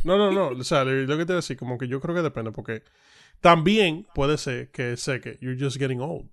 [0.03, 0.49] No, no, no.
[0.59, 2.51] O sea, lo lo que te voy a decir, como que yo creo que depende,
[2.51, 2.83] porque
[3.39, 6.29] también puede ser que sé que you're just getting old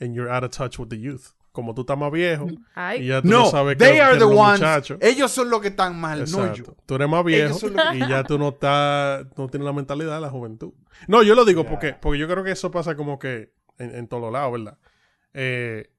[0.00, 1.32] and you're out of touch with the youth.
[1.56, 3.98] Como tú estás más viejo y Ay, ya tú no, No, sabes qué they es
[3.98, 4.60] lo que are the ones.
[4.60, 4.98] muchachos.
[5.00, 6.54] Ellos son los que están mal, no Exacto.
[6.76, 6.76] yo.
[6.84, 10.20] Tú eres más viejo que- y ya tú no estás, no tienes la mentalidad de
[10.20, 10.72] la juventud.
[11.08, 14.06] No, yo lo digo porque, porque yo creo que eso pasa como que en, en
[14.06, 14.78] todos lados, ¿verdad?
[15.34, 15.90] Eh,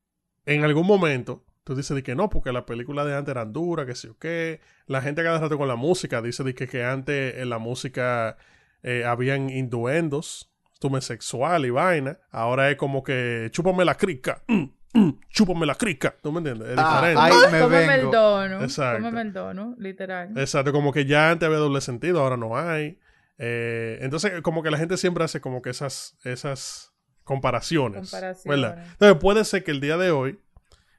[0.45, 3.85] en algún momento tú dices de que no, porque las películas de antes eran duras,
[3.85, 4.61] que sí o qué.
[4.85, 8.37] La gente cada rato con la música dice de que, que antes en la música
[8.83, 12.19] eh, habían induendos, tume sexual y vaina.
[12.31, 14.63] Ahora es como que chúpame la crica, mm,
[14.93, 16.15] mm, chúpame la crica.
[16.21, 16.69] ¿Tú me entiendes?
[16.69, 17.21] Es Ah, diferente.
[17.21, 18.11] ahí me cómeme el vengo.
[18.11, 18.61] dono.
[18.63, 19.03] Exacto.
[19.03, 20.37] Cómeme el dono, literal.
[20.37, 22.99] Exacto, como que ya antes había doble sentido, ahora no hay.
[23.37, 28.09] Eh, entonces, como que la gente siempre hace como que esas, esas comparaciones.
[28.11, 28.61] Comparaciones.
[28.61, 28.83] ¿verdad?
[28.93, 30.39] Entonces, puede ser que el día de hoy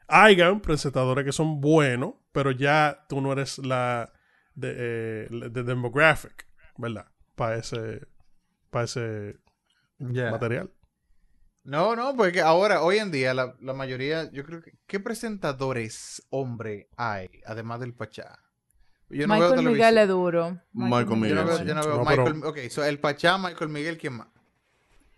[0.06, 4.12] hayan presentadores que son buenos, pero ya tú no eres la
[4.54, 6.46] de, eh, de demographic,
[6.76, 7.06] ¿verdad?
[7.34, 8.06] Para ese,
[8.70, 9.36] para ese
[9.98, 10.70] material.
[11.68, 16.26] No, no, porque ahora, hoy en día, la, la mayoría, yo creo que, ¿qué presentadores
[16.30, 18.38] hombre hay, además del Pachá?
[19.10, 19.68] Yo no veo Michael.
[19.68, 20.58] Miguel es duro.
[20.72, 21.64] Michael Yo no Miguel, veo, sí.
[21.66, 24.28] yo no veo No, Michael, ok, so el Pachá, Michael Miguel, ¿quién más?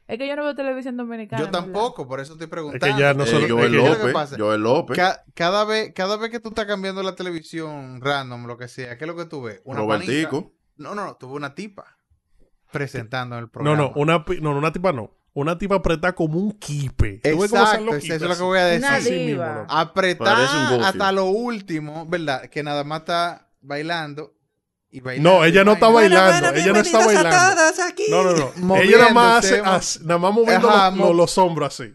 [0.09, 1.41] Es que yo no veo televisión dominicana.
[1.41, 2.85] Yo tampoco, por eso estoy preguntando.
[2.85, 3.77] Es que ya no Eh, solo- Es Joel que
[4.13, 4.37] López.
[4.37, 4.97] Joel López.
[4.97, 8.99] ca- cada, vez, cada vez que tú estás cambiando la televisión random, lo que sea,
[8.99, 9.61] ¿qué es lo que tú ves?
[9.65, 10.11] Una panita.
[10.13, 10.53] Robertico.
[10.79, 11.97] No, no, no, tuve una tipa
[12.73, 13.77] presentando el No, programa.
[13.83, 15.13] no, una, pi- no, no, una tipa no.
[15.33, 17.21] Una tipa apretada como un kipe.
[17.23, 18.85] ¿Tú ves cómo son Exacto, eso es lo que voy a decir.
[18.89, 19.67] Una diva.
[19.69, 22.47] apretada hasta lo último, ¿verdad?
[22.51, 24.35] Que nada más está bailando
[24.91, 25.39] y bailando.
[25.39, 26.51] No, ella y no está bailando.
[26.51, 27.63] ella no está bailando.
[28.09, 28.77] No, no, no.
[28.77, 31.95] ella nada más hace, nada más moviendo Ajá, los, mo- los- los hombros así.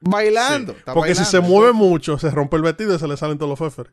[0.00, 0.72] Bailando.
[0.72, 0.78] Sí.
[0.78, 3.50] está Porque si se mueve mucho, se rompe el vestido y se le salen todos
[3.50, 3.92] los feferes.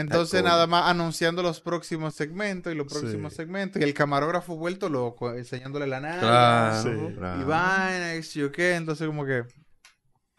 [0.00, 2.98] Entonces nada más anunciando los próximos segmentos y los Sí.
[3.00, 3.80] próximos segmentos.
[3.80, 6.20] Y el camarógrafo vuelto loco, enseñándole la nada.
[6.20, 6.82] Claro.
[6.82, 7.14] Sí.
[7.16, 7.40] claro.
[7.40, 8.74] Y vaina, y qué.
[8.74, 9.44] Entonces como que...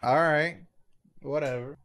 [0.00, 0.66] Alright.
[1.22, 1.76] Whatever.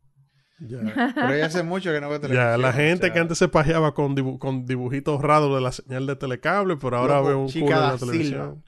[0.60, 0.80] Ya,
[1.16, 2.52] Pero ya hace mucho que no veo televisión.
[2.52, 5.60] Ya, la o gente sea, que antes se pajeaba con, dibu- con dibujitos raros de
[5.62, 8.64] la señal de telecable, pero ahora Loco, ve un culo en la televisión.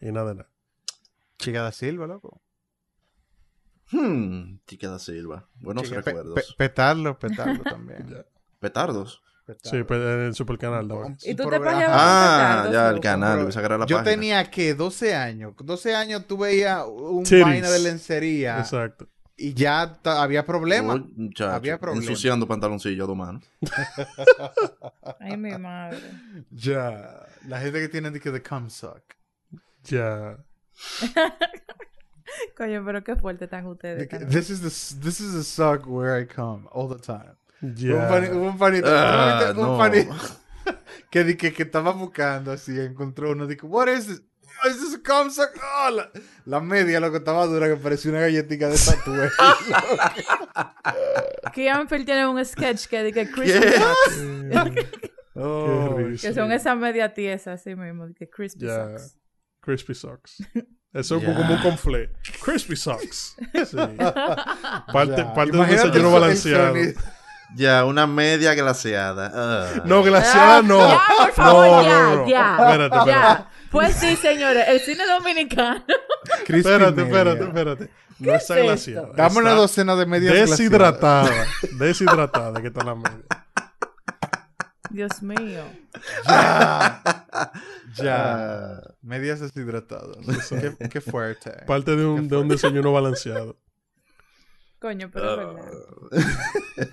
[0.00, 0.50] Y nada de nada.
[1.38, 2.40] Chica da Silva, loco.
[3.90, 5.48] Hmm, Chica da Silva.
[5.54, 6.34] Buenos Chica- pe- recuerdos.
[6.34, 8.06] pe- petarlo, petarlo también.
[8.08, 8.24] Ya.
[8.64, 9.22] Petardos.
[9.46, 9.70] Petardo.
[9.78, 11.12] Sí, pues, en el supercanal también.
[11.12, 13.48] Un- ¿Y un tú te programa- pajeabas Ah, petardos, ya, el canal.
[13.54, 14.10] Pero la Yo página.
[14.10, 15.52] tenía que 12 años.
[15.62, 19.06] 12 años tú veías un vaina de lencería Exacto.
[19.36, 21.02] y ya había problemas.
[21.40, 22.08] Había problemas.
[22.08, 23.44] Ensuciando pantaloncillo a dos manos.
[25.20, 25.98] Ay, mi madre.
[26.50, 29.02] Ya, La gente que tiene de que the cum suck.
[29.84, 30.38] Ya.
[32.56, 34.08] Coño, pero qué fuerte están De ustedes.
[34.30, 37.36] this is the this is the suck where I come all the time.
[37.60, 37.94] Ya.
[37.94, 39.78] Un, pani- un panito, Ah, un no.
[39.78, 40.14] panito
[41.10, 44.22] que, di que, que estaba buscando así, encontró uno, dijo, what is this?
[44.64, 45.50] Oh, is this a cum suck?
[45.56, 46.10] Oh, la,
[46.46, 49.30] la media, lo que estaba dura, que parecía una galletita de tatuaje.
[51.52, 53.26] Kian Phil tiene un sketch que dice.
[53.78, 54.14] Socks.
[55.34, 55.96] oh.
[56.20, 58.06] Que son esas media tiesas así mismo.
[58.16, 58.98] Que Crispy Ya.
[58.98, 59.18] Socks.
[59.60, 60.36] Crispy Socks.
[60.92, 62.10] Eso es como un conflé.
[62.44, 63.36] Crispy Socks.
[63.66, 63.76] Sí.
[64.92, 65.34] Parte, ya.
[65.34, 66.74] parte de un desayuno el balanceado.
[66.74, 67.00] sonido.
[67.54, 69.30] Ya, una media glaseada.
[69.34, 69.82] Ah.
[69.84, 70.78] No, glaciada no.
[70.88, 72.28] Ya, por favor, No, ya, no, no.
[72.28, 72.56] ya.
[72.58, 73.10] Espérate, espérate.
[73.10, 73.50] Ya.
[73.70, 75.84] Pues sí, señores, el cine dominicano.
[76.46, 77.90] Crispy Espérate, espérate, espérate.
[78.18, 79.08] No ¿Qué está es glaciada.
[79.16, 80.58] Dame una docena de medias glaciadas.
[80.58, 81.46] Deshidratada.
[81.78, 83.24] Deshidratada que está la media.
[84.90, 85.64] Dios mío.
[86.26, 87.02] Ya.
[87.96, 88.34] Ya.
[88.34, 88.80] Ah.
[89.02, 90.16] Medias deshidratadas.
[90.48, 91.50] qué, qué fuerte.
[91.66, 93.56] Parte de un, de un desayuno balanceado.
[94.84, 95.64] Coño, pero es
[96.12, 96.86] Ah.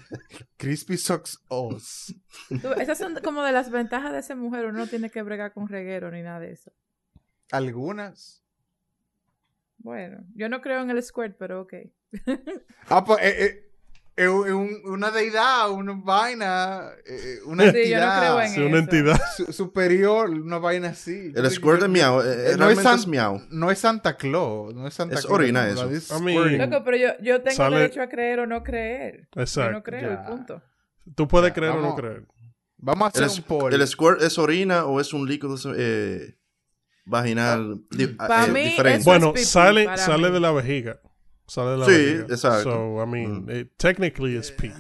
[0.58, 2.16] Crispy Socks O's.
[2.80, 4.66] Esas son como de las ventajas de ser mujer.
[4.66, 6.72] Uno no tiene que bregar con reguero ni nada de eso.
[7.52, 8.46] Algunas.
[9.80, 11.74] Bueno, yo no creo en el squirt, pero ok.
[12.88, 13.71] Ah, pues, eh, eh,
[14.22, 18.60] es un- una deidad, una vaina, eh, una Sí, yo no entidad creo en Sí,
[18.62, 18.78] una eso.
[18.78, 19.22] entidad.
[19.38, 21.32] su- superior, una vaina así.
[21.36, 22.22] El squirt de miau.
[22.22, 23.42] eh, eh, eh, no es san- es miau.
[23.50, 25.40] No es Santa Claus, no es Santa Es Claus.
[25.40, 26.20] orina no, eso.
[26.20, 29.22] Loco, pero yo, yo tengo Sale- derecho a creer o no creer.
[29.22, 29.84] Yo no Exacto.
[29.84, 30.24] creo, Ya.
[30.24, 30.62] y punto.
[31.16, 32.26] Tú puedes Ya, creer o no creer.
[32.78, 33.74] Vamos a hacer El, un es- poll.
[33.74, 36.36] ¿El squirt es orina o es un líquido eh,
[37.06, 39.04] vaginal di- eh, mí diferente?
[39.06, 40.34] Bueno, es pipí sale, sale mí.
[40.34, 41.00] de la vejiga.
[41.52, 42.24] Sale de la Sí, vejiga.
[42.30, 42.64] exacto.
[42.72, 43.50] So, I mean, Mm.
[43.52, 44.72] it- technically it's pee.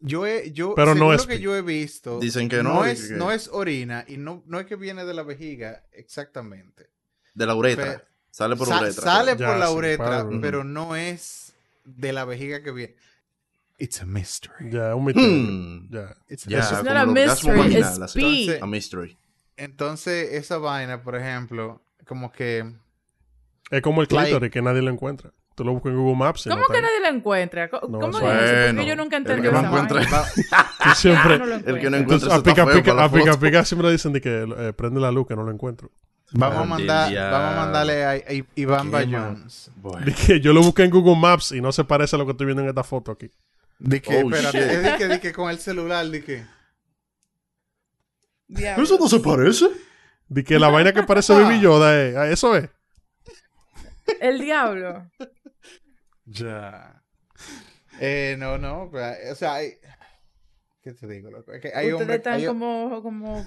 [0.00, 2.86] Yo he, yo, Pero no es lo que pi- yo he visto, Dicen que no,
[2.86, 6.88] es, que- no es orina y no, no es que viene de la vejiga exactamente.
[7.34, 8.02] De la uretra.
[8.30, 9.02] Sale por Sa- uretra.
[9.04, 11.52] sale por la uretra, pero no es
[11.84, 12.96] de la vejiga que viene.
[13.76, 14.70] It's a mystery.
[14.70, 15.28] Ya, un misterio.
[15.30, 15.88] Hmm.
[15.90, 16.16] Ya.
[16.30, 18.22] It's Ya, It's not a orgasmo mystery, it's pee.
[18.46, 19.18] Entonces- A mystery.
[19.58, 22.72] Entonces, esa vaina, por ejemplo, como que...
[23.70, 25.32] Es como el Like- clítoris que nadie lo encuentra.
[25.54, 27.68] Tú lo buscas en Google Maps ¿Cómo no que nadie lo encuentra?
[27.68, 28.74] ¿Cómo, No, cómo bueno, es eso?
[28.74, 30.02] Porque yo nunca el entendí que no encuentra-.
[30.84, 31.38] Tú siempre...
[31.38, 33.64] No El que no encuentra Entonces, a pica, feo pica, para la a pica, pica
[33.64, 35.90] siempre dicen de que eh, prende la luz que no lo encuentro.
[36.32, 38.22] Vamos a mandar, vamos a mandarle a, a
[38.54, 39.70] Iván Bayons.
[39.76, 40.06] Bueno.
[40.06, 42.32] De que yo lo busqué en Google Maps y no se parece a lo que
[42.32, 43.30] estoy viendo en esta foto aquí.
[43.80, 46.44] De que, Oh, espérate, es de que, de que con el celular, de que...
[48.46, 48.84] Diablo.
[48.84, 49.68] ¿Eso no se parece?
[50.28, 52.16] De que la vaina que parece Baby Yoda es...
[52.16, 52.68] ah, Eso es.
[54.20, 55.10] El diablo.
[56.30, 57.02] Ya.
[58.00, 58.84] Eh, no, no,
[59.30, 59.72] o sea, hay...
[60.82, 61.52] ¿Qué te digo, loco?
[61.52, 62.18] Es que hay Ustedes hombres...
[62.18, 63.46] están Hay, como, como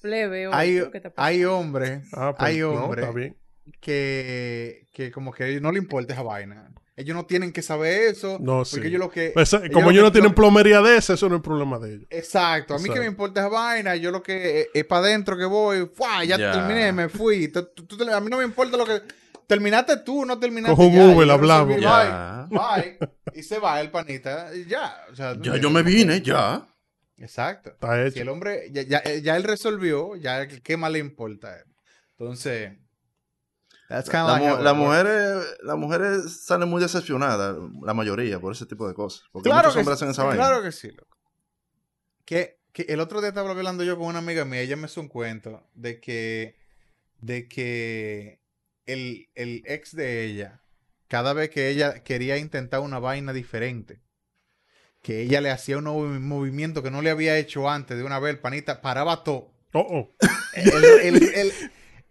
[0.00, 0.80] plebe o hay,
[1.16, 3.34] hay hombres Ah, pues, Hay hombres.
[3.80, 6.72] que, que como que a ellos no le importa esa vaina.
[6.96, 8.38] Ellos no tienen que saber eso.
[8.40, 8.86] No, porque sí.
[8.88, 9.30] ellos lo que...
[9.32, 11.36] Pues, eh, ellos como lo ellos que- no tienen lo- plomería de ese, eso no
[11.36, 12.06] es problema de ellos.
[12.10, 12.74] Exacto.
[12.74, 13.96] A mí que me importa esa vaina.
[13.96, 14.68] Yo lo que...
[14.74, 15.90] Es para adentro que voy.
[15.94, 16.24] ¡fua!
[16.24, 16.52] Ya, Ya.
[16.52, 17.48] terminé, me fui.
[17.48, 19.00] Tú- tú- tú te- a mí no me importa lo que...
[19.50, 21.08] Terminaste tú, no terminaste Cojo un ya.
[21.08, 21.76] Uber, hablamos.
[21.76, 22.56] Bye.
[22.56, 22.98] Bye.
[23.34, 24.54] Y se va el panita.
[24.54, 24.94] y Ya.
[25.10, 26.66] O sea, ¿tú Ya yo me vine, ya.
[27.16, 27.70] Exacto.
[27.70, 28.14] Está hecho.
[28.14, 31.64] Si el hombre, ya, ya, ya él resolvió, ya qué más le importa a él.
[32.16, 32.78] Entonces,
[33.88, 34.76] that's kinda La like Las works.
[34.78, 39.24] mujeres, las mujeres salen muy decepcionadas, la mayoría, por ese tipo de cosas.
[39.32, 40.44] Porque Claro muchos hombres sí, hacen esa vaina.
[40.46, 41.16] claro que sí, loco.
[42.24, 45.00] Que, que el otro día estaba hablando yo con una amiga mía, ella me hizo
[45.00, 46.56] un cuento de que,
[47.18, 48.39] de que
[48.86, 50.62] el, el ex de ella,
[51.08, 54.00] cada vez que ella quería intentar una vaina diferente,
[55.02, 58.18] que ella le hacía un nuevo movimiento que no le había hecho antes de una
[58.18, 59.52] vez, el panita paraba todo.
[59.72, 60.16] Oh, oh.
[60.54, 61.52] El, el, el, el, el-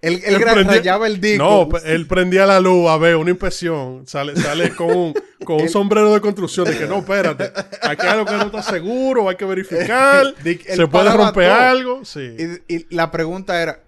[0.02, 1.70] el Él gra- prendía- rayaba el disco.
[1.70, 4.08] No, él prendía la luz a ver una inspección.
[4.08, 6.66] Sale, sale con un, con un sombrero de construcción.
[6.68, 7.52] De que no, espérate.
[7.82, 9.28] Aquí hay algo que no está seguro.
[9.28, 10.34] Hay que verificar.
[10.42, 11.54] Se puede romper todo.
[11.62, 12.06] algo.
[12.06, 12.34] Sí.
[12.70, 13.84] Y, y la pregunta era,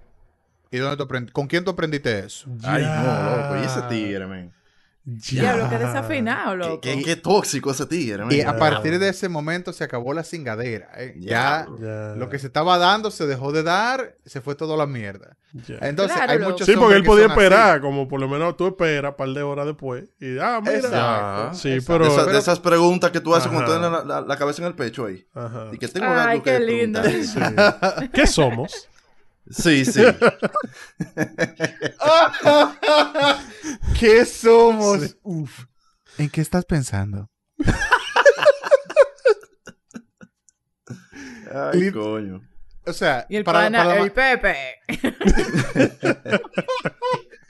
[0.71, 1.33] ¿y dónde tú aprendiste?
[1.33, 2.49] ¿Con quién tú aprendiste eso?
[2.63, 3.61] Ay, no, loco.
[3.61, 4.51] Y ese tigre, man.
[5.03, 5.41] Ya.
[5.55, 6.81] Diablo, que desafinado, Qué, loco.
[6.81, 8.31] qué- qué tóxico ese tigre, man.
[8.31, 10.89] Y a partir de ese momento se acabó la cingadera.
[10.95, 11.15] ¿eh?
[11.17, 11.65] Ya.
[11.79, 12.13] Ya.
[12.15, 15.37] lo que se estaba dando se dejó de dar, se fue toda la mierda.
[15.53, 15.77] Ya.
[15.81, 16.51] Entonces Claro, hay loco.
[16.51, 17.33] muchos Sí, porque él podía así.
[17.33, 17.81] esperar.
[17.81, 20.03] Como por lo menos tú esperas un par de horas después.
[20.19, 20.75] Y, ah, mira.
[20.77, 21.55] Exacto.
[21.57, 21.93] Sí, exacto.
[21.93, 24.37] pero- de, esas, de Pero- esas preguntas que tú haces cuando tienes la, la- la
[24.37, 25.25] cabeza en el pecho ahí.
[25.33, 25.69] Ajá.
[25.71, 27.01] Y que tengo Ay, qué lindo.
[27.23, 27.39] Sí.
[28.13, 28.87] ¿Qué somos?
[29.51, 30.01] Sí, sí.
[33.99, 35.17] ¿Qué somos?
[35.23, 35.65] Uf.
[36.17, 37.29] ¿En qué estás pensando?
[41.53, 42.41] Ay, Lit- coño.
[42.85, 44.55] O sea, Y el para, pana, para el Pepe.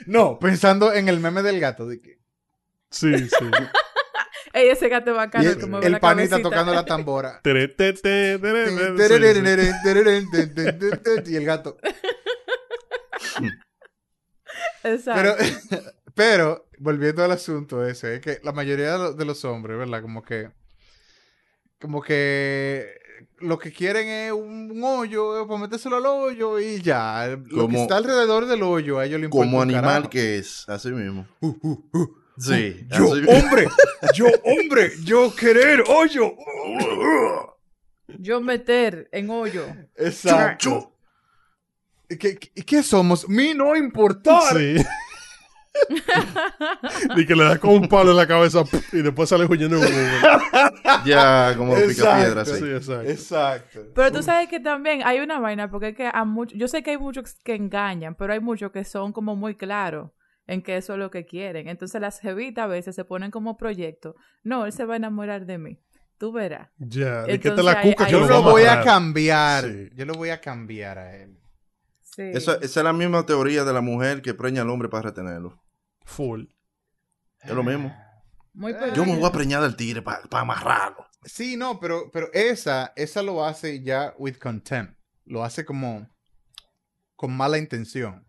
[0.08, 1.86] No, pensando en el meme del gato.
[1.88, 2.18] De que...
[2.90, 3.36] Sí, sí.
[4.54, 6.50] Ey, ese gato bacano el el, que mueve el la panita cabecita.
[6.50, 7.40] tocando la tambora.
[11.26, 11.78] Y el gato.
[14.84, 15.36] Exacto.
[15.38, 15.82] Pero,
[16.16, 20.02] pero, volviendo al asunto ese, es que la mayoría de, lo- de los hombres, ¿verdad?
[20.02, 20.50] Como que,
[21.80, 23.00] como que
[23.40, 27.28] lo que quieren es un hoyo, para metérselo al hoyo y ya.
[27.28, 30.10] Lo que Como- está alrededor del hoyo, a ellos le importa Como animal carajo.
[30.10, 31.28] que es, así mismo.
[31.40, 32.21] Uh, uh, uh.
[32.42, 32.88] Sí.
[32.90, 33.68] Yo, hombre,
[34.16, 36.34] yo, hombre, yo querer hoyo.
[38.08, 39.66] Yo meter en hoyo.
[39.96, 40.92] Exacto.
[42.10, 43.30] ¿Y ¿Qué, qué, qué somos?
[43.30, 44.58] Mi no importar.
[44.58, 44.76] Sí.
[47.16, 49.84] y que le da con un palo en la cabeza y después sale huyendo en
[49.84, 52.56] un Ya, como pica piedra, Exacto.
[52.56, 52.60] sí.
[52.60, 53.10] Sí, exacto.
[53.10, 53.80] Exacto.
[53.96, 56.84] Pero tú sabes que también hay una vaina, porque es que a muchos, yo sé
[56.84, 60.10] que hay muchos que engañan, pero hay muchos que son como muy claros
[60.52, 61.70] en que eso es lo que quieren.
[61.70, 64.16] Entonces las jevitas a veces se ponen como proyecto.
[64.44, 65.80] No, él se va a enamorar de mí.
[66.18, 66.70] Tú verás.
[66.78, 68.86] Ya, de que te Entonces, la cuca ahí yo Yo lo lo voy a amarrar.
[68.86, 69.64] cambiar.
[69.64, 69.90] Sí.
[69.96, 71.40] Yo lo voy a cambiar a él.
[72.02, 72.24] Sí.
[72.34, 75.58] Esa, esa es la misma teoría de la mujer que preña al hombre para retenerlo.
[76.04, 76.44] Full.
[77.40, 77.96] Es lo mismo.
[78.54, 81.06] muy Yo me voy a preñar al tigre para amarrarlo.
[81.24, 84.98] Sí, no, pero, pero esa, esa lo hace ya with contempt.
[85.24, 86.10] Lo hace como
[87.16, 88.28] con mala intención.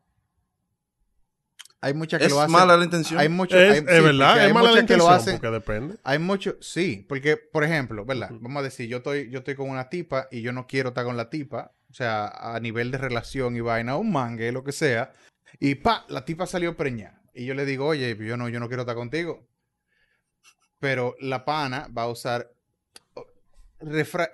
[1.84, 2.52] Hay muchas que Es lo hacen.
[2.52, 3.18] mala la intención.
[3.20, 3.58] Hay muchos.
[3.58, 5.34] Es, hay- es sí, verdad, hay es mala la muchas que lo intención, hacen.
[5.40, 5.96] porque depende.
[6.04, 8.30] Hay muchos, sí, porque, por ejemplo, ¿verdad?
[8.30, 8.40] Ujú.
[8.40, 11.04] Vamos a decir, yo estoy, yo estoy con una tipa y yo no quiero estar
[11.04, 14.72] con la tipa, o sea, a nivel de relación y vaina, un mangue, lo que
[14.72, 15.12] sea,
[15.58, 17.20] y pa, la tipa salió preñada.
[17.34, 19.46] Y yo le digo, oye, yo no, yo no quiero estar contigo.
[20.78, 22.50] Pero la pana va a usar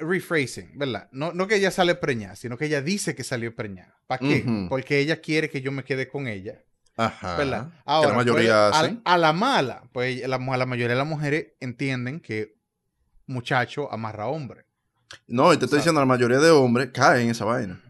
[0.00, 1.08] rephrasing, ¿verdad?
[1.12, 3.96] No, no que ella sale preñada, sino que ella dice que salió preñada.
[4.06, 4.44] ¿Para qué?
[4.46, 4.68] Ujú.
[4.68, 6.62] Porque ella quiere que yo me quede con ella.
[6.98, 7.36] Ajá.
[7.36, 7.68] ¿verdad?
[7.70, 9.02] que Ahora, la mayoría pues, a- hacen.
[9.04, 12.54] a, la mala, pues la, la mayoría de las mujeres entienden que
[13.26, 14.66] muchacho amarra hombre.
[15.26, 17.80] No, y te estoy diciendo, la mayoría de hombres caen en esa vaina.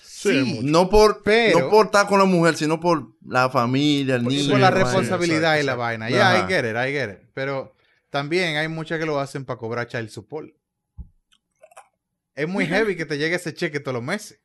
[0.00, 0.60] Sí.
[0.62, 4.32] No por, Pero- no por estar con la mujer, sino por la familia, el Por,
[4.32, 4.50] niño.
[4.50, 4.84] por la vaina.
[4.84, 5.78] responsabilidad exacto, y la exacto.
[5.78, 6.10] vaina.
[6.10, 6.44] Ya, Ajá.
[6.44, 7.30] I get it, I get it.
[7.34, 7.74] Pero
[8.10, 10.48] también hay muchas que lo hacen para cobrar child support.
[12.34, 14.40] Es muy heavy que te llegue ese cheque todos los meses.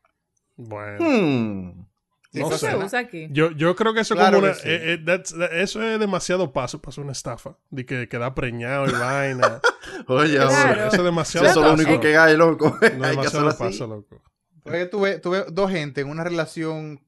[0.55, 0.97] Bueno.
[1.03, 1.86] Hmm.
[2.34, 2.72] No Eso sé.
[2.72, 3.28] se usa aquí.
[3.32, 4.69] Yo, yo creo que eso Claro como una, que sí.
[4.69, 7.58] eh, eh, that's- that- eso es demasiado paso para hacer una estafa.
[7.69, 9.62] De que queda preñado y vaina.
[10.08, 10.88] Oye, Claro.
[10.88, 12.69] Eso es demasiado eso es lo único que hay, loco.
[12.82, 13.60] No hay que demasiado así.
[13.60, 14.22] paso, loco.
[14.63, 17.06] Porque tuve, tuve dos gente en una relación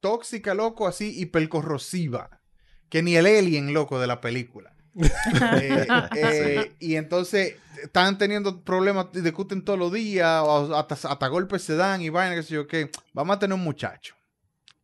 [0.00, 2.40] tóxica, loco, así hipercorrosiva.
[2.88, 4.72] Que ni el alien, loco, de la película.
[5.62, 5.86] Eh,
[6.16, 11.62] eh, Y entonces están teniendo problemas, y discuten todos los días, o hasta, hasta golpes
[11.62, 12.90] se dan y vaina, que sé yo qué.
[13.12, 14.14] Vamos a tener un muchacho.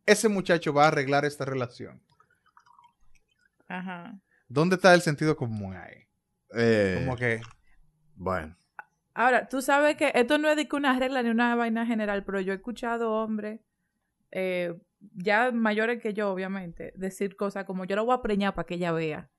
[0.05, 2.01] Ese muchacho va a arreglar esta relación.
[3.67, 4.19] Ajá.
[4.47, 6.05] ¿Dónde está el sentido común ahí?
[6.55, 7.41] Eh, Como que.
[8.15, 8.55] Bueno.
[9.13, 12.23] Ahora, tú sabes que esto no es de que una regla ni una vaina general,
[12.25, 13.61] pero yo he escuchado hombres,
[14.31, 18.65] eh, ya mayores que yo, obviamente, decir cosas como yo lo voy a preñar para
[18.65, 19.29] que ella vea.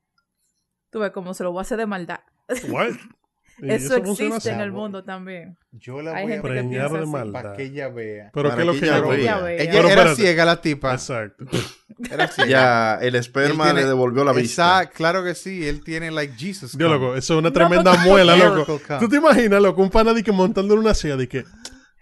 [0.90, 2.20] Tú ves como se lo voy a hacer de maldad.
[2.68, 2.92] What?
[3.62, 5.56] Eso existe en el mundo también.
[5.72, 7.32] Yo la Hay voy a gente que Preñar piensa de maldad.
[7.32, 8.30] para que ella vea.
[8.34, 9.18] Pero Para ¿qué es lo que que ella yo vea.
[9.18, 9.62] Ella vea.
[9.62, 10.22] Ella Pero era espérate.
[10.22, 10.92] ciega, la tipa.
[10.92, 11.44] Exacto.
[12.10, 12.48] Era ciega.
[12.50, 14.78] Ya el esperma tiene- le devolvió la vista.
[14.82, 15.66] Exacto, claro que sí.
[15.66, 16.72] Él tiene, like, Jesus.
[16.72, 16.84] Come.
[16.84, 18.78] loco, eso es una tremenda muela, loco.
[19.00, 21.44] ¿Tú te imaginas, loco, un pana de que montando en una silla de que,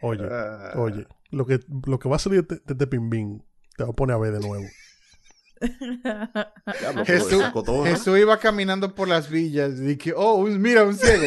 [0.00, 0.72] oye, Ah.
[0.76, 3.44] oye, lo que, lo que va a salir de, de este pimbín,
[3.76, 4.64] te va a poner a ver de nuevo.
[5.60, 11.24] Diablo, Jesús, iba caminando por las villas y que, oh, un- mira, un ciego.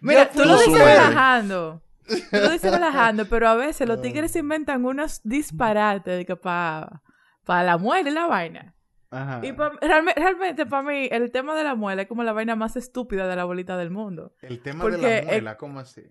[0.00, 1.82] Mira, tú lo dices relajando.
[2.06, 7.00] Tú lo dices relajando, pero a veces los tigres inventan unos disparates de que para
[7.46, 8.74] la muerte y la vaina.
[9.10, 9.40] Ajá.
[9.44, 12.56] Y pa- realme- realmente para mí el tema de la muela es como la vaina
[12.56, 14.34] más estúpida de la bolita del mundo.
[14.42, 16.02] El tema de la muela, ¿cómo así?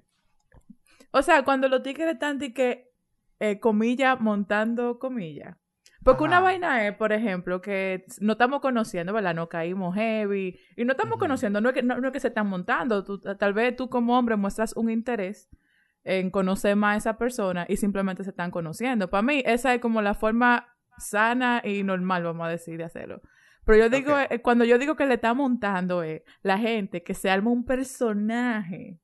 [1.14, 2.92] O sea, cuando los tigres están de que,
[3.40, 5.58] eh, comilla, montando comilla.
[6.04, 9.34] Porque una vaina es, por ejemplo, que no estamos conociendo, ¿verdad?
[9.36, 10.60] No caímos heavy.
[10.76, 13.04] Y no estamos conociendo, no es, que, no, no es que se están montando.
[13.06, 15.50] Tú- tal vez tú como hombre muestras un interés
[16.04, 19.10] en conocer más a esa persona y simplemente se están conociendo.
[19.10, 20.68] Para mí, esa es como la forma
[20.98, 23.22] sana y normal, vamos a decir, de hacerlo.
[23.66, 27.14] Pero yo digo, eh, cuando yo digo que le está montando, es la gente que
[27.14, 29.00] se arma un personaje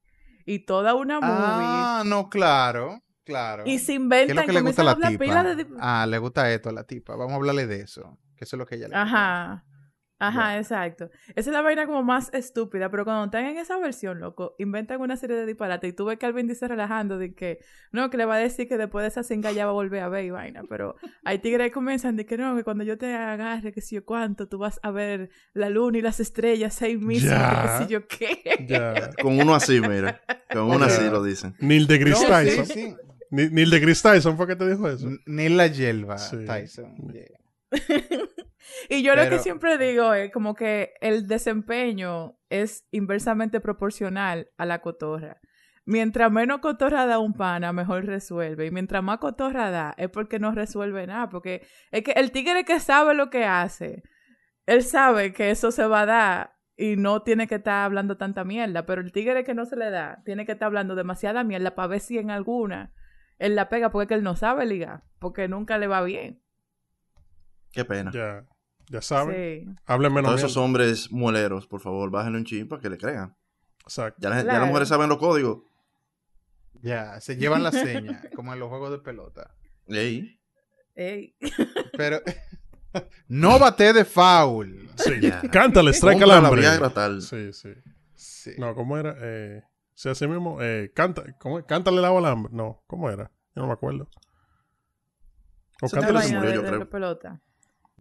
[0.50, 3.64] y toda una movie Ah, no, claro, claro.
[3.66, 5.44] y se ¿Qué es inventan lo que le gusta a la tipa?
[5.44, 5.68] de...
[5.80, 7.16] Ah, le gusta esto a la tipa.
[7.16, 8.18] Vamos a hablarle de eso.
[8.36, 9.64] Que eso es lo que ella le gusta.
[10.20, 10.58] Ajá.
[10.58, 11.10] Exacto.
[11.30, 15.00] Esa es la vaina como más estúpida, pero cuando están en esa versión, loco, inventan
[15.00, 17.60] una serie de disparates y tú ves que Alvin dice relajando de que,
[17.94, 20.04] no, que le va a decir que después de esa cinga ya va a volver
[20.04, 22.98] a ver y vaina, pero hay tigres que comienzan de que no, que cuando yo
[22.98, 26.82] te agarre, que si yo cuánto, tú vas a ver la luna y las estrellas
[26.82, 27.78] ahí mismo, Ya.
[27.80, 28.66] que si yo qué.
[28.68, 29.12] Ya.
[29.22, 30.20] Con uno así, mira.
[30.52, 31.56] Con uno así lo dicen.
[31.60, 32.66] Neil de Chris No, sí, Tyson.
[32.66, 32.96] sí.
[33.32, 35.08] Ni- Neil de Chris Tyson fue que te dijo eso.
[35.08, 36.38] N- Ni la yelva, Sí.
[36.46, 36.94] Tyson.
[38.90, 44.66] Y yo lo que siempre digo es como que el desempeño es inversamente proporcional a
[44.66, 45.40] la cotorra.
[45.86, 48.68] Mientras menos cotorra da un pana, mejor resuelve.
[48.68, 51.30] Y mientras más cotorra da, es porque no resuelve nada.
[51.30, 54.04] Porque es que el tigre que sabe lo que hace,
[54.68, 58.44] él sabe que eso se va a dar y no tiene que estar hablando tanta
[58.44, 58.86] mierda.
[58.86, 61.88] Pero el tigre que no se le da, tiene que estar hablando demasiada mierda para
[61.88, 62.94] ver si en alguna
[63.40, 65.04] él la pega porque es que él no sabe ligar.
[65.18, 66.40] Porque nunca le va bien.
[67.72, 68.12] Qué pena.
[68.12, 68.46] Ya.
[68.90, 69.66] Ya saben.
[69.76, 69.82] Sí.
[69.86, 73.36] Hablen menos Todos esos hombres mueleros, por favor, bájenle un chin para que le crean.
[73.84, 74.20] Exacto.
[74.22, 75.60] Ya, la- las mujeres saben los códigos.
[76.82, 79.56] Ya, se llevan la seña, como en los juegos de pelota.
[79.88, 80.40] Ey.
[80.96, 81.36] Ey.
[81.98, 82.20] Pero
[83.28, 84.90] no bate de foul.
[84.98, 85.20] Sí.
[85.22, 85.42] Ya.
[85.52, 87.22] Cántale, strike al la hambre.
[87.22, 87.70] Sí, sí.
[88.16, 88.52] Sí.
[88.58, 89.16] No, ¿cómo era?
[89.22, 89.64] Eh,
[89.94, 90.58] sí, así mismo.
[90.62, 91.64] Eh, canta, ¿cómo?
[91.66, 92.52] Cántale el agua al hambre.
[92.54, 93.32] No, ¿cómo era?
[93.56, 94.10] Yo no me acuerdo.
[95.82, 96.80] O La cántale se murió, yo de creo.
[96.80, 97.42] la pelota.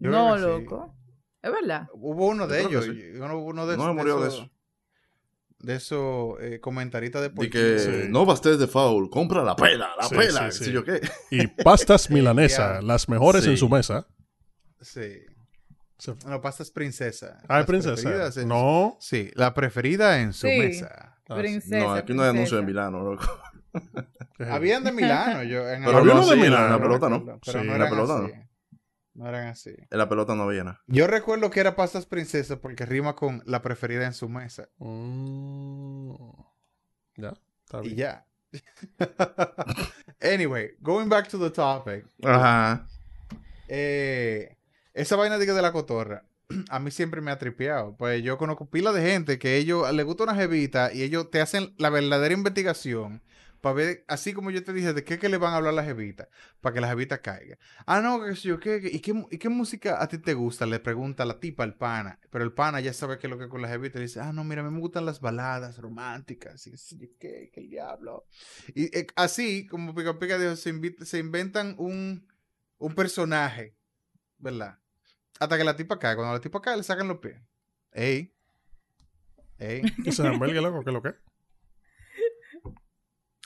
[0.01, 0.43] Yo no, sí.
[0.43, 0.95] loco.
[1.43, 1.89] Es verdad.
[1.95, 2.85] Hubo uno de ellos.
[2.87, 3.95] que Uno, uno de No esos.
[3.95, 4.51] me murió de esos- eso.
[5.61, 7.83] De esos eh, comentaristas De deportivos.
[7.83, 8.09] que Sí.
[8.11, 10.65] no bastes de foul, compra la pela, la Sí, pela, sí, qué sí.
[10.67, 11.01] sé yo qué.
[11.33, 12.83] Y pastas milanesa, Ya.
[12.83, 13.51] las mejores Sí.
[13.51, 14.07] en su mesa.
[14.81, 15.23] Sí.
[16.27, 17.41] No, pastas princesa.
[17.49, 18.45] Ah, princesa.
[18.47, 18.97] No.
[19.01, 20.59] Sí, la preferida en su Sí.
[20.59, 21.17] mesa.
[21.29, 21.79] Ah, Princesa.
[21.79, 23.25] No, aquí no hay anuncio en Milano, loco.
[24.37, 25.43] ¿qué es Habían de Milano.
[25.43, 26.57] Yo, en Pero Había no uno de Milano.
[26.57, 27.25] la, en la pelota no.
[27.25, 28.33] Pero Sí, no en la pelota así.
[29.19, 29.75] No eran así.
[29.91, 30.81] En la pelota no había nada.
[30.87, 34.69] Yo recuerdo que era pastas princesa porque rima con la preferida en su mesa.
[34.79, 36.13] Mm.
[37.17, 37.33] Ya,
[37.65, 37.97] está Y bien.
[37.97, 38.27] ya.
[40.23, 42.07] anyway, going back to the topic.
[42.23, 42.87] Ajá.
[43.67, 44.57] Eh,
[44.95, 46.23] esa vaina de, que de la cotorra,
[46.71, 47.97] a mí siempre me ha tripeado.
[47.97, 51.41] Pues yo conozco pila de gente que ellos les gusta una jevita y ellos te
[51.41, 53.21] hacen la verdadera investigación
[53.61, 55.77] para ver, así como yo te dije, de qué que le van a hablar a
[55.77, 56.29] la jevita,
[56.61, 57.59] para que la jevita caiga.
[57.87, 60.35] Ah, no, que sé yo, ¿qué, qué- y, qué, ¿y qué música a ti te
[60.35, 60.67] gusta?
[60.67, 63.49] Le pregunta la tipa al pana, pero el pana ya sabe qué es lo que
[63.49, 66.67] con la jevita y dice, ah, no, mira, a mí me gustan las baladas románticas,
[66.67, 68.27] y qué qué, qué diablo.
[68.75, 72.27] Y eh, así, como Pica Pica dijo, se, invi- se inventan un,
[72.79, 73.75] un personaje,
[74.39, 74.79] ¿verdad?
[75.41, 76.17] Hasta que la tipa cae.
[76.17, 77.41] Cuando la tipa cae, le sacan los pies.
[77.93, 78.33] Ey.
[79.59, 79.83] Ey.
[80.07, 81.15] Ese hamburgues, loco, ¿qué lo que?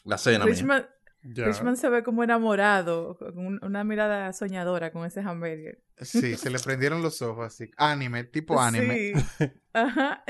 [0.04, 0.54] La cena, mía.
[0.54, 0.86] Richmond,
[1.24, 1.44] Ya.
[1.46, 5.80] Richmond se ve como enamorado, con un- una mirada soñadora con ese hamburger.
[6.00, 7.70] Sí, se le prendieron los ojos así.
[7.76, 9.14] Anime, tipo anime.
[9.14, 9.44] Sí.
[9.72, 10.24] Ajá.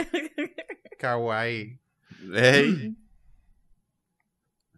[0.99, 1.81] Kawaii.
[2.35, 2.97] Ey.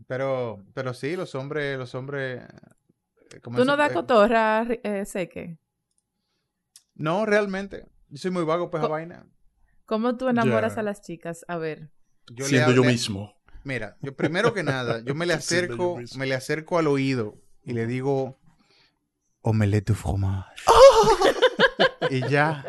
[0.07, 2.43] Pero, pero sí, los hombres, los hombres.
[2.43, 5.59] eh, ¿Tú no das cotorra, eh, Seque?
[6.95, 7.87] No, realmente.
[8.11, 9.27] Yo soy muy vago esa Co- vaina.
[9.87, 11.45] ¿Cómo tú enamoras a las chicas?
[11.49, 11.91] A ver.
[12.31, 13.35] Yo le Siendo yo mismo.
[13.65, 17.73] Mira, yo primero que nada, yo me le acerco, me le acerco al oído y
[17.73, 18.39] le digo
[19.43, 20.49] omelette du fromage.
[22.11, 22.65] y ya.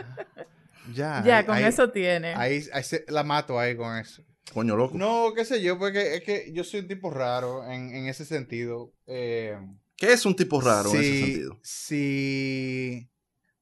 [0.94, 1.24] Ya.
[1.26, 2.34] ya, ahí- con ahí- eso tiene.
[2.36, 4.24] Ahí, ahí se- la mato ahí con eso.
[4.54, 4.98] Coño, loco.
[4.98, 8.24] No, qué sé yo, porque es que yo soy un tipo raro en, en ese
[8.26, 8.94] sentido.
[9.08, 9.58] Eh,
[9.98, 11.60] ¿Qué es un tipo raro en ese sentido?
[11.64, 13.10] Si,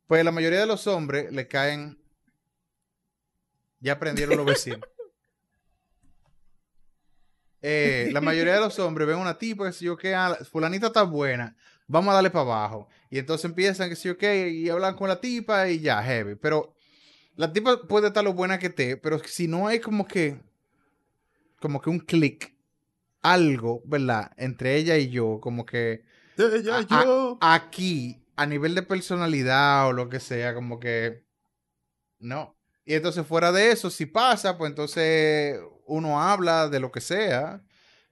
[0.07, 1.97] pues la mayoría de los hombres le caen,
[3.79, 4.81] ya aprendieron los vecinos.
[7.65, 10.13] Eh, la mayoría de los hombres ven una tipa, que si yo que
[10.51, 11.55] fulanita está buena,
[11.87, 12.89] vamos a darle para abajo.
[13.09, 16.35] Y entonces empiezan, que si yo qué, y hablan con la tipa y ya, heavy.
[16.35, 16.75] Pero
[17.35, 20.41] la tipa puede estar lo buena que esté, pero si no hay como que,
[21.61, 22.53] como que un clic,
[23.21, 24.31] algo, ¿verdad?
[24.35, 26.03] Entre ella y yo, como que
[26.37, 27.37] Ella, a- a- yo.
[27.39, 31.23] aquí, a nivel de personalidad o lo que sea, como que
[32.19, 32.57] no.
[32.85, 37.61] Y entonces fuera de eso, si pasa, pues entonces uno habla de lo que sea.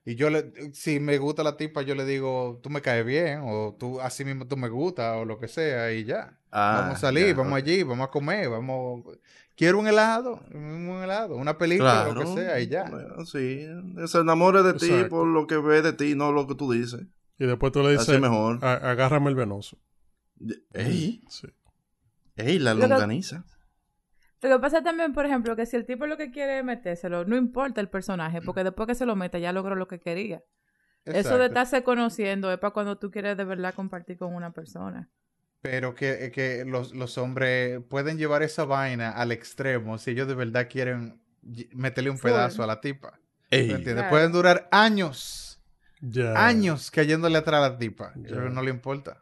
[0.04, 3.42] Y yo le, si me gusta la tipa, yo le digo, tú me caes bien,
[3.44, 6.40] o tú, así mismo tú me gusta, o lo que sea, y ya.
[6.52, 9.04] Ah, vamos a salir, ya, vamos allí, vamos a comer, vamos.
[9.56, 12.14] Quiero un helado, un helado, una película, Claro.
[12.14, 12.86] lo que sea, y ya.
[12.90, 13.68] Bueno, sí.
[14.08, 17.02] Se enamore de ti por lo que ve de ti, no lo que tú dices.
[17.38, 18.58] Y después tú le dices, mejor.
[18.66, 19.78] "A- agárrame el venoso.
[20.74, 21.48] Ey, Sí.
[22.38, 23.46] ey, la Pero- longaniza.
[24.42, 27.26] Lo que pasa también, por ejemplo, que si el tipo lo que quiere es metérselo,
[27.26, 30.44] no importa el personaje, porque después que se lo meta ya logró lo que quería.
[31.06, 35.10] Eso de estarse conociendo es para cuando tú quieres de verdad compartir con una persona.
[35.62, 40.28] pero que, eh, que los, los hombres pueden llevar esa vaina al extremo si ellos
[40.28, 41.22] de verdad quieren
[41.74, 43.20] meterle un pedazo a la tipa.
[43.52, 43.96] Ey, ¿Me entiendes?
[43.96, 44.10] Claro.
[44.10, 45.60] Pueden durar años,
[46.02, 46.34] Ya.
[46.48, 48.12] años cayéndole atrás a la tipa.
[48.16, 48.30] Ya.
[48.30, 49.22] Pero no le importa.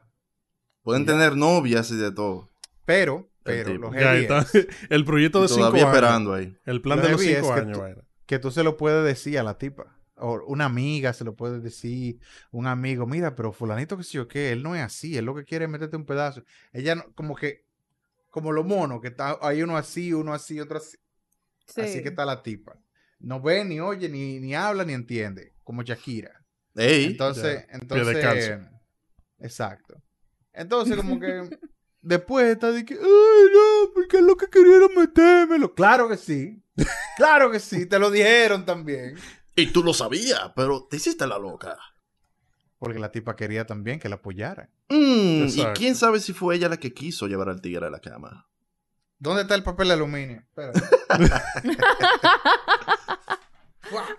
[0.82, 2.49] pueden tener novias y de todo.
[2.86, 3.91] Pero, pero, tipo.
[3.91, 4.45] lo Ya está.
[4.89, 5.95] El proyecto de cinco todavía años.
[5.95, 6.57] esperando ahí.
[6.65, 9.39] El plan Lo de los cinco que años, tú- que tú se lo puedes decir
[9.39, 9.95] a la tipa.
[10.21, 12.19] O una amiga se lo puede decir,
[12.51, 15.33] un amigo, mira, pero fulanito que sí o qué, él no es así, él lo
[15.33, 16.43] que quiere es meterte un pedazo.
[16.73, 17.63] Ella no- como que,
[18.29, 20.97] como los monos, que está, hay uno así, uno así, otro así.
[21.67, 21.81] Sí.
[21.81, 22.77] Así que está la tipa.
[23.19, 26.43] No ve, ni oye, ni, ni habla, ni entiende, como Shakira.
[26.75, 27.73] Ey, Entonces, ya.
[27.77, 28.59] entonces,
[29.39, 30.01] exacto.
[30.53, 31.49] Entonces, como que
[32.02, 35.74] después está de que, ay, no, porque es lo que querían metérmelo.
[35.74, 36.62] Claro que sí.
[37.18, 39.18] Claro que sí, te lo dijeron también.
[39.56, 41.78] y tú lo sabías, pero te hiciste la loca.
[42.78, 44.70] Porque la tipa quería también que la apoyaran.
[44.88, 48.00] Mm, y quién sabe si fue ella la que quiso llevar al tigre a la
[48.00, 48.47] cama.
[49.18, 50.38] ¿Dónde está el papel de aluminio?
[50.38, 50.80] Espérate.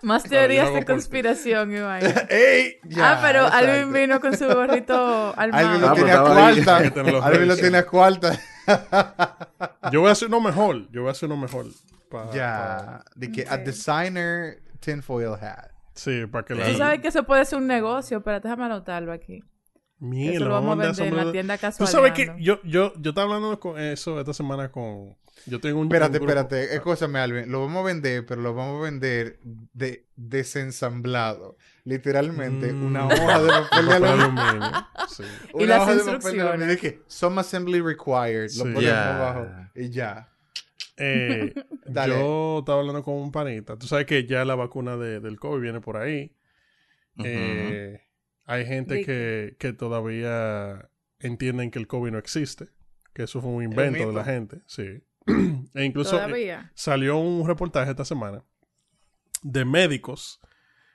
[0.01, 2.01] Más teorías de conspiración, Iván.
[2.29, 2.77] ¡Ey!
[2.83, 3.65] Ya, ah, pero exacto.
[3.67, 5.79] Pero vino con su gorrito Alvin armado.
[5.79, 7.03] lo Ah, tiene a cuarta.
[7.11, 8.39] Los Alvin lo tiene a cuarta.
[9.91, 10.89] Yo voy a hacer uno mejor.
[10.91, 11.65] Yo voy a hacer uno mejor.
[12.09, 13.03] Pa- pa- Ya.
[13.15, 15.69] De que a designer tinfoil hat.
[15.93, 16.65] sí, para que la.
[16.65, 19.43] Tú sabes que eso puede ser un negocio, pero déjame anotarlo aquí.
[19.99, 21.87] Mierda, eso lo vamos a vender en la tienda Tú casual.
[21.89, 25.15] sabes que yo, yo, yo estaba hablando con eso esta semana con.
[25.45, 25.87] Yo tengo un.
[25.87, 26.75] Espérate, un espérate.
[26.75, 27.51] Escúchame, Alvin.
[27.51, 29.39] Lo vamos a vender, pero lo vamos a vender
[29.73, 31.57] de desensamblado.
[31.83, 32.83] Literalmente, Mm.
[32.85, 34.71] una hoja de papel de aluminio.
[35.09, 35.23] sí.
[35.53, 36.63] Y Una las hoja de papel de instrucciones.
[36.79, 37.03] aluminio.
[37.07, 38.49] Some assembly required.
[38.57, 39.15] Lo ponemos Ya.
[39.17, 40.27] abajo y ya.
[40.97, 41.53] Eh,
[41.87, 42.13] Dale.
[42.19, 43.77] yo estaba hablando con un panita.
[43.77, 46.35] Tú sabes que ya la vacuna de- del COVID viene por ahí.
[47.23, 48.01] Eh,
[48.45, 50.89] hay gente que, que todavía
[51.19, 52.67] entienden que el COVID no existe.
[53.13, 54.61] Que eso fue un invento de la gente.
[54.67, 55.03] Sí.
[55.73, 56.71] e incluso eh, Todavía.
[56.73, 58.43] salió un reportaje esta semana
[59.43, 60.39] de médicos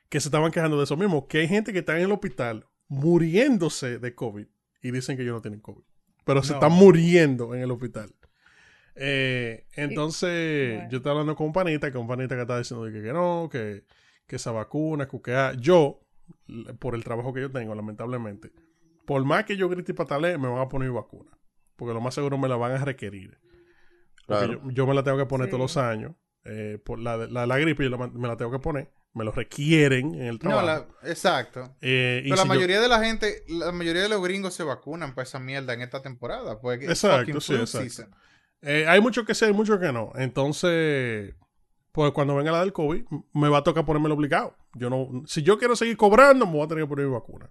[0.08, 1.26] que se estaban quejando de eso mismo.
[1.26, 4.46] Que hay gente que está en el hospital muriéndose de COVID
[4.82, 5.82] y dicen que ellos no tienen COVID.
[6.24, 8.12] Pero se están muriendo en el hospital.
[8.96, 10.90] Eh, entonces, bueno.
[10.90, 13.48] yo estaba hablando con un panita, que un panita que estaba diciendo que, que no,
[13.50, 13.84] que,
[14.26, 16.00] que esa vacuna, que, ah, yo,
[16.78, 18.50] por el trabajo que yo tengo, lamentablemente,
[19.04, 21.30] por más que yo grite y patale, me van a poner vacuna.
[21.76, 23.38] Porque lo más seguro me la van a requerir.
[24.26, 24.60] Claro.
[24.64, 25.50] yo, yo me la tengo que poner Sí.
[25.50, 26.12] todos los años.
[26.48, 28.88] eh, por la, la, la gripe yo la- me la tengo que poner.
[29.14, 30.66] Me lo requieren en el No, trabajo.
[31.02, 31.74] la- exacto.
[31.80, 34.54] Eh, y Pero la si yo- mayoría de la gente, la mayoría de los gringos
[34.54, 36.60] se vacunan para esa mierda en esta temporada.
[36.60, 38.16] Porque it's Exacto, sí, exacto.
[38.62, 40.12] Eh, hay muchos que sí, hay muchos que no.
[40.14, 41.34] Entonces,
[41.92, 44.56] pues cuando venga la del COVID, me va a tocar ponérmelo obligado.
[44.74, 47.50] Yo no, si yo quiero seguir cobrando, me voy a tener que poner mi vacuna.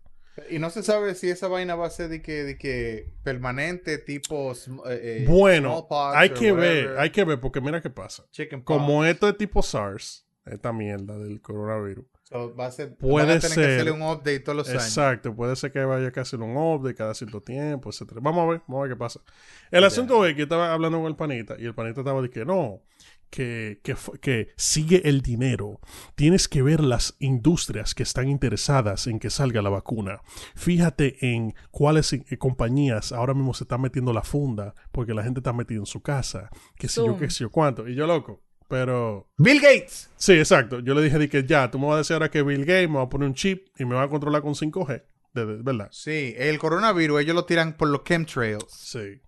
[0.50, 3.98] Y no se sabe si esa vaina va a ser de que, de que permanente,
[3.98, 4.56] tipo eh,
[4.90, 8.26] eh, Bueno, hay que ver, hay que ver, porque mira qué pasa.
[8.64, 12.06] Como esto es tipo SARS, esta mierda del coronavirus.
[12.24, 13.66] So, va a ser, Puede van a tener ser.
[13.66, 14.84] que hacerle un update todos los años.
[14.84, 18.20] Exacto, puede ser que vaya que hacer un update cada cierto tiempo, etcétera.
[18.22, 19.22] Vamos a ver, vamos a ver qué pasa.
[19.70, 22.52] El asunto es que yo estaba hablando con el panita y el panita estaba diciendo
[22.54, 22.82] que no,
[23.30, 23.82] que,
[24.22, 25.80] que, sigue el dinero.
[26.16, 30.22] Tienes que ver las industrias que están interesadas en que salga la vacuna.
[30.56, 35.40] Fíjate en cuáles eh, compañías ahora mismo se están metiendo la funda porque la gente
[35.40, 36.50] está metida en su casa.
[36.78, 37.88] Que si yo, que si yo cuánto.
[37.88, 38.44] Y yo loco.
[38.68, 40.10] Pero Bill Gates.
[40.16, 40.80] Sí, exacto.
[40.80, 42.90] Yo le dije di que ya, tú me vas a decir ahora que Bill Gates
[42.90, 45.04] me va a poner un chip y me va a controlar con 5G.
[45.34, 45.90] De, de- ¿Verdad?
[45.92, 48.66] Sí, el coronavirus ellos lo tiran por los chemtrails.
[48.70, 49.22] Sí.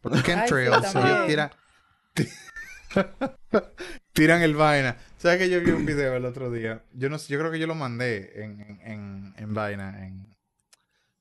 [0.00, 0.88] Por los chemtrails.
[0.90, 1.50] sí, ellos tiran,
[4.12, 4.96] tiran el vaina.
[5.18, 6.82] ¿Sabes que yo vi un video el otro día?
[6.94, 10.26] Yo no sé, yo creo que yo lo mandé en, en, en, en vaina, en,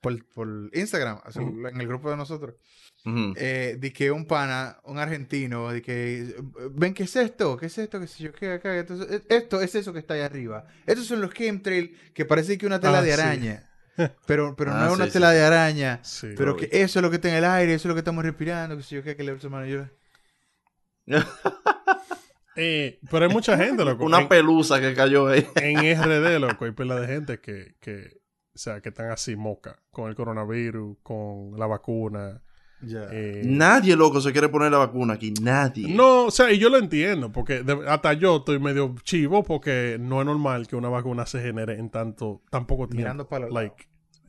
[0.01, 2.55] por, por Instagram, en el grupo de nosotros.
[3.03, 3.33] Ujú.
[3.35, 6.35] eh, de que un pana, un argentino, de que,
[6.71, 7.57] ven, ¿qué es esto?
[7.57, 7.99] ¿Qué es esto?
[7.99, 8.31] ¿Qué sé yo?
[8.31, 8.77] ¿Qué acá?
[8.77, 10.67] Esto, es- esto es eso que está ahí arriba.
[10.85, 13.19] Estos son los chemtrails que parece que una tela Ah, de sí.
[13.19, 13.67] araña.
[14.25, 16.01] Pero, pero Ah, no es una sí, tela de araña.
[16.37, 18.23] Pero que eso es lo que está en el aire, eso es lo que estamos
[18.23, 19.85] respirando, que sé yo, qué, que le hermano yo.
[22.57, 24.03] Eh, pero hay mucha gente, loco.
[24.03, 25.47] Una en, pelusa que cayó ahí.
[25.55, 28.17] en RD, loco, hay pila de gente que, que,
[28.53, 32.41] o sea, que están así moca con el coronavirus, con la vacuna.
[32.81, 33.07] Ya.
[33.09, 35.31] eh, Nadie, loco, se quiere poner la vacuna aquí.
[35.41, 35.95] Nadie.
[35.95, 39.95] No, o sea, y yo lo entiendo, porque de- hasta yo estoy medio chivo porque
[39.99, 42.97] no es normal que una vacuna se genere en tanto, tan poco tiempo.
[42.97, 43.87] Mirando para like,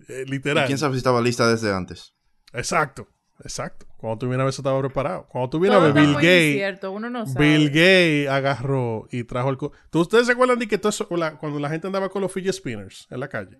[0.08, 0.66] eh, ¿Y literal.
[0.66, 2.14] quién sabe si estaba lista desde antes?
[2.52, 3.08] Exacto,
[3.42, 3.86] exacto.
[3.98, 5.26] Cuando tú vienes a ver, eso estaba preparado.
[5.28, 6.82] Cuando tú vienes Todo a ver, Bill Gates,
[7.12, 7.46] no sabe.
[7.46, 9.56] Bill Gates agarró y trajo el...
[9.58, 12.32] ¿Tú- ¿Ustedes se acuerdan de que todo eso, la- cuando la gente andaba con los
[12.32, 13.58] fidget spinners en la calle?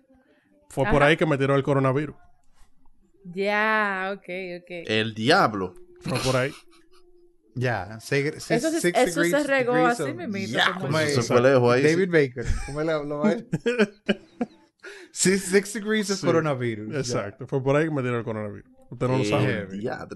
[0.69, 2.15] Fue por ahí que metieron el coronavirus.
[3.25, 4.23] Ya, ok,
[4.61, 4.69] ok.
[4.87, 5.75] El diablo.
[6.01, 6.51] Fue por ahí.
[7.55, 10.53] Ya, six, six- Eso, se- six eso se regó así of- mismito.
[10.57, 11.15] Ya, como ¿Cómo el- es?
[11.15, 11.83] Se fue lejos ahí.
[11.83, 12.45] David Baker.
[12.65, 13.35] ¿Cómo es la- lo va
[15.11, 16.25] Six, six degrees of Sí.
[16.25, 16.95] coronavirus.
[16.95, 17.45] Exacto.
[17.47, 18.72] Fue por ahí que me dieron el coronavirus.
[18.89, 19.67] Usted no lo Eh, sabe.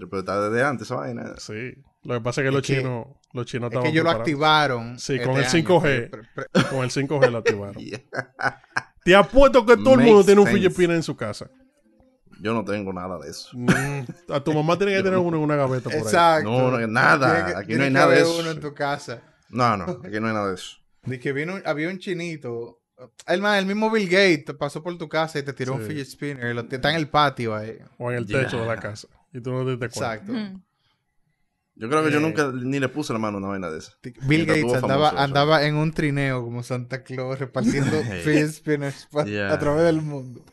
[0.08, 1.34] pero está desde antes esa vaina.
[1.38, 1.74] Sí.
[2.04, 4.04] Lo que pasa es que Es los que- chinos, los chinos Es estaban que ellos
[4.04, 4.98] lo activaron.
[4.98, 6.10] Sí, este con el año, 5G.
[6.10, 7.74] pre- pre- Con el 5G lo activaron.
[7.82, 8.00] Yeah.
[9.04, 10.46] Te apuesto que todo el mundo tiene un.
[10.46, 11.50] Filipina en su casa.
[12.40, 13.50] Yo no tengo nada de eso.
[13.54, 15.98] Mm, a tu mamá tiene que tener uno en una gaveta por ahí.
[16.00, 16.50] Exacto.
[16.50, 17.46] No, no, nada.
[17.46, 18.38] Que- Aquí no hay nada de eso.
[18.38, 19.22] uno en tu casa.
[19.50, 20.76] No, no, aquí no hay nada de eso.
[21.04, 22.77] De que vino, había un chinito.
[23.26, 25.82] El, man, el mismo Bill Gates te pasó por tu casa y te tiró un
[25.82, 25.88] Sí.
[25.88, 26.54] fidget spinner.
[26.54, 27.78] lo- está en el patio ahí.
[27.98, 28.40] O en el Ya.
[28.42, 29.06] techo de la casa.
[29.32, 30.14] Y tú no te das cuenta.
[30.14, 30.32] Exacto.
[30.32, 30.62] Hmm.
[31.76, 32.22] Yo creo que yo Eh.
[32.22, 33.92] nunca ni le puse la mano a una vaina de esa.
[34.26, 37.90] Bill Gates andaba, famoso andaba en un trineo como Santa Claus repartiendo
[38.24, 39.52] fidget spinners pa- Yeah.
[39.52, 40.44] a través del mundo.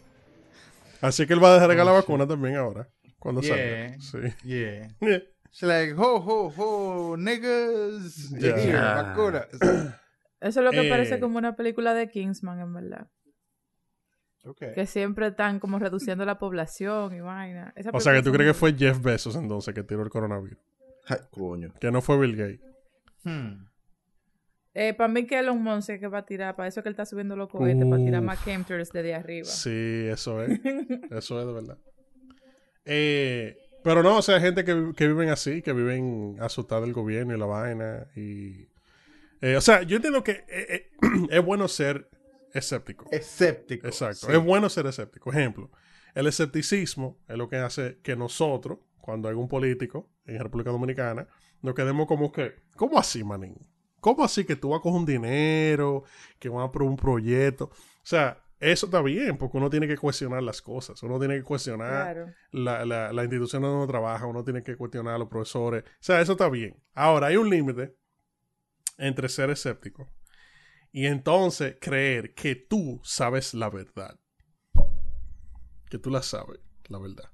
[1.01, 2.87] Así que él va a dejar la vacuna también ahora.
[3.17, 3.97] Cuando Yeah.
[3.99, 4.29] salga.
[4.29, 4.35] Sí.
[4.43, 4.87] Yeah.
[5.01, 8.29] It's like, ho, ho, ho, niggas.
[8.39, 8.57] Yeah.
[8.63, 9.01] Yeah.
[9.01, 9.47] vacuna.
[10.41, 10.89] Eso es lo que Eh.
[10.89, 13.07] parece como una película de Kingsman, en verdad.
[14.43, 14.73] Okay.
[14.73, 17.73] Que siempre están como reduciendo la población y vaina.
[17.75, 20.59] Esa O sea, que tú crees que fue Jeff Bezos entonces que tiró el coronavirus.
[21.07, 21.73] Ay, coño.
[21.79, 22.61] Que no fue Bill Gates.
[23.23, 23.65] Hmm.
[24.75, 26.93] Eh, para mí que Elon Musk es que va a tirar, para eso que él
[26.93, 29.45] está subiendo los cohetes, para tirar más chemtrails desde arriba.
[29.45, 30.49] Sí, eso es.
[31.11, 31.77] Eso es de verdad.
[32.83, 36.93] Eh, pero no, o sea, hay gente que, que viven así, que viven asustados del
[36.93, 38.07] gobierno y la vaina.
[38.15, 38.67] Y,
[39.45, 40.91] eh, o sea, yo entiendo que eh, eh,
[41.29, 42.09] es bueno ser
[42.53, 43.07] escéptico.
[43.11, 43.85] Escéptico.
[43.85, 44.27] Exacto.
[44.27, 44.31] sí.
[44.33, 45.29] Es bueno ser escéptico.
[45.31, 45.69] Ejemplo,
[46.15, 51.27] el escepticismo es lo que hace que nosotros, cuando hay un político en República Dominicana,
[51.61, 53.55] nos quedemos como que, ¿cómo así, manín?
[53.99, 56.03] ¿Cómo así que tú vas a coger un dinero,
[56.39, 57.65] que van a por un proyecto?
[57.65, 57.71] O
[58.03, 61.01] sea, eso está bien, porque uno tiene que cuestionar las cosas.
[61.03, 62.33] Uno tiene que cuestionar Claro.
[62.51, 65.83] la, la, la institución donde uno trabaja, uno tiene que cuestionar a los profesores.
[65.83, 66.75] O sea, eso está bien.
[66.93, 67.95] Ahora, hay un límite
[68.97, 70.09] entre ser escéptico
[70.91, 74.17] y entonces creer que tú sabes la verdad.
[75.89, 77.25] Que tú la sabes, la verdad.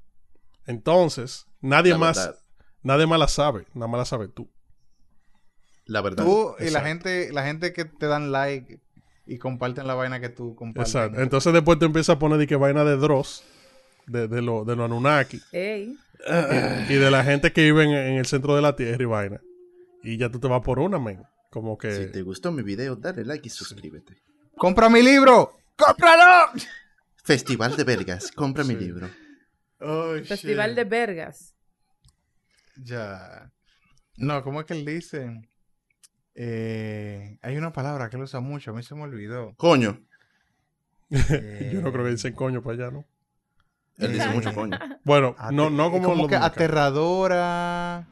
[0.65, 2.39] Entonces, nadie La más, verdad.
[2.83, 4.51] nadie más la sabe, nada más la sabes tú.
[5.85, 6.23] La verdad.
[6.23, 8.79] Tú y la gente, la gente que te dan like
[9.25, 10.93] y comparten la vaina que tú compartes.
[10.95, 11.21] Exacto.
[11.21, 13.43] Entonces después te empiezas a poner de que vaina de Dross,
[14.07, 15.97] de, de lo, de los Anunnaki, Ey.
[16.89, 19.41] y de la gente que vive en, en el centro de la Tierra y vaina.
[20.03, 21.21] Y ya tú te vas por una, men.
[21.51, 21.91] Como que...
[21.91, 24.17] Si te gustó mi video, dale like y suscríbete.
[24.57, 25.57] ¡Compra mi libro!
[25.77, 26.51] ¡Cómpralo!
[27.23, 29.07] Festival de Vergas, compra mi libro.
[29.79, 30.75] Oh, Festival shit.
[30.77, 31.53] de Vergas.
[32.77, 33.51] Ya.
[34.17, 35.41] No, ¿cómo es que él dice?
[36.35, 39.53] Eh, hay una palabra que él usa mucho, a mí se me olvidó.
[39.57, 39.99] Coño.
[41.09, 43.05] Eh, Yo no creo que dicen coño para allá, ¿no?
[43.97, 44.79] Él dice Eh, mucho coño.
[45.03, 48.07] Bueno, ate- no, no como, como los que aterradora,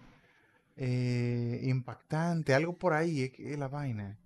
[0.82, 4.18] eh, impactante, algo por ahí es, que es la vaina.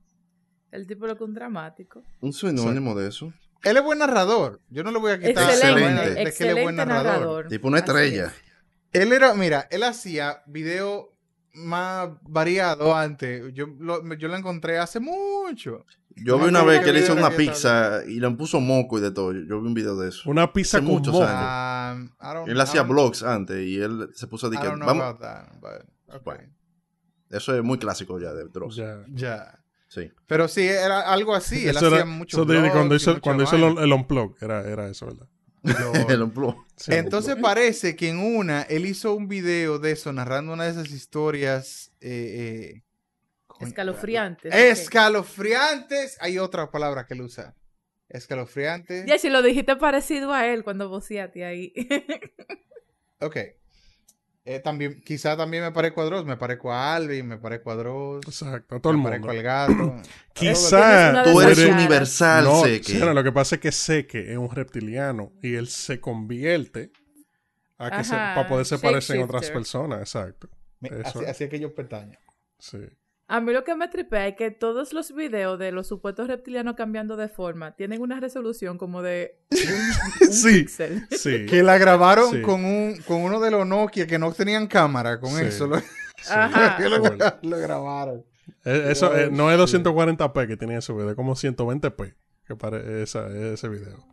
[0.72, 2.04] El tipo lo que un dramático.
[2.22, 3.34] Un sinónimo de eso.
[3.64, 4.60] Él es buen narrador.
[4.70, 7.06] Yo no le voy a quitar Excelente, de- que él es excelente buen narrador.
[7.14, 7.48] narrador.
[7.48, 8.26] Tipo una estrella.
[8.28, 8.34] es.
[9.02, 11.10] Él era, mira, él hacía video
[11.54, 13.52] más variado antes.
[13.54, 15.86] Yo lo, yo lo encontré hace mucho.
[16.16, 19.10] Yo vi una vez que él hizo una pizza y le puso moco y de
[19.12, 19.32] todo.
[19.34, 20.30] Yo vi un video de eso.
[20.30, 21.26] Una pizza Hace con muchos moco.
[21.26, 22.02] años.
[22.02, 24.88] Um, don't- Él hacía vlogs antes y él se puso a decir que don't know
[24.88, 25.04] vamos.
[25.06, 26.22] about that, but, okay.
[26.24, 26.54] Bueno.
[27.30, 28.76] Eso es muy clásico ya de Dross.
[28.76, 29.04] Ya.
[29.10, 29.60] Ya.
[29.88, 30.12] Sí.
[30.28, 31.68] Pero sí, era algo así.
[31.68, 35.06] Él Eso hacía era- mucho eso cuando hizo, cuando el, el unplug, era, era eso,
[35.08, 35.28] ¿verdad?
[36.10, 36.56] el unplug.
[36.76, 40.72] Sí, Entonces parece que en una, él hizo un video de eso, narrando una de
[40.72, 41.92] esas historias.
[42.02, 42.84] Eh, eh,
[43.60, 44.54] Escalofriantes.
[44.54, 46.18] Escalofriantes.
[46.20, 47.56] Hay otra palabra que él usa.
[48.10, 49.06] Escalofriantes.
[49.06, 51.74] Ya, si lo dijiste parecido a él cuando voceaste ahí.
[53.20, 53.38] Ok.
[54.46, 56.26] Eh, también, quizá también me parezco a Dross.
[56.26, 58.26] Me parezco a Alvin, me parezco a Dross.
[58.28, 59.28] Exacto, a todo el me mundo.
[59.28, 60.02] parezco al gato.
[60.34, 62.92] Quizá Tú eres universal, no, sé que.
[62.94, 66.92] sí, no, lo que pasa es que Seke es un reptiliano y él se convierte
[67.78, 70.50] a que se- para poder separarse en otras personas, exacto.
[70.82, 71.20] Me- Eso.
[71.20, 72.18] así, así es que yo pestaño.
[72.60, 72.80] Sí.
[73.28, 76.76] A mí lo que me tripea es que todos los videos de los supuestos reptilianos
[76.76, 80.62] cambiando de forma tienen una resolución como de un, un Sí.
[80.64, 81.08] píxel.
[81.10, 81.46] Sí.
[81.50, 82.42] Que la grabaron Sí.
[82.42, 85.20] con un con uno de los Nokia que no tenían cámara.
[85.20, 85.46] Con Sí.
[85.46, 85.78] eso lo,
[86.30, 86.78] Ajá.
[86.78, 87.18] que lo, Cool.
[87.44, 88.26] lo grabaron.
[88.66, 89.82] Eh, Eso eh, no es shit.
[89.82, 92.14] 240p que tenía ese video, es como 120p
[92.46, 94.06] que pare esa, ese video.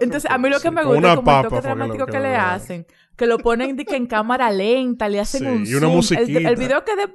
[0.00, 2.06] Entonces, a mí lo que Sí, me gusta una es como el toque que dramático
[2.06, 2.86] que que, lo le hacen.
[3.16, 6.18] Que lo ponen de que en cámara lenta, le hacen Sí, un y una zoom.
[6.18, 7.14] El, video que de...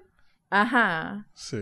[0.49, 1.27] Ajá.
[1.33, 1.57] Sí.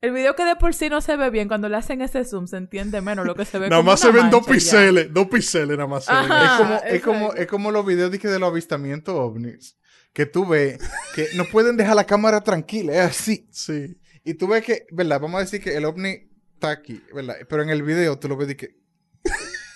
[0.00, 2.46] El video que de por sí no se ve bien, cuando le hacen ese zoom
[2.46, 5.76] se entiende menos lo que se ve Nada más se ven dos píxeles, dos píxeles
[5.76, 6.32] nada más se ven.
[6.32, 6.46] Ajá.
[6.46, 9.76] Es como, es como, es como los videos de, que de los avistamientos ovnis.
[10.12, 10.78] Que tú ves
[11.14, 13.48] que no pueden dejar la cámara tranquila, es así.
[13.52, 14.00] Sí.
[14.24, 15.20] Y tú ves que, ¿verdad?
[15.20, 17.36] Vamos a decir que el ovni está aquí, ¿verdad?
[17.48, 18.79] Pero en el video tú lo ves que...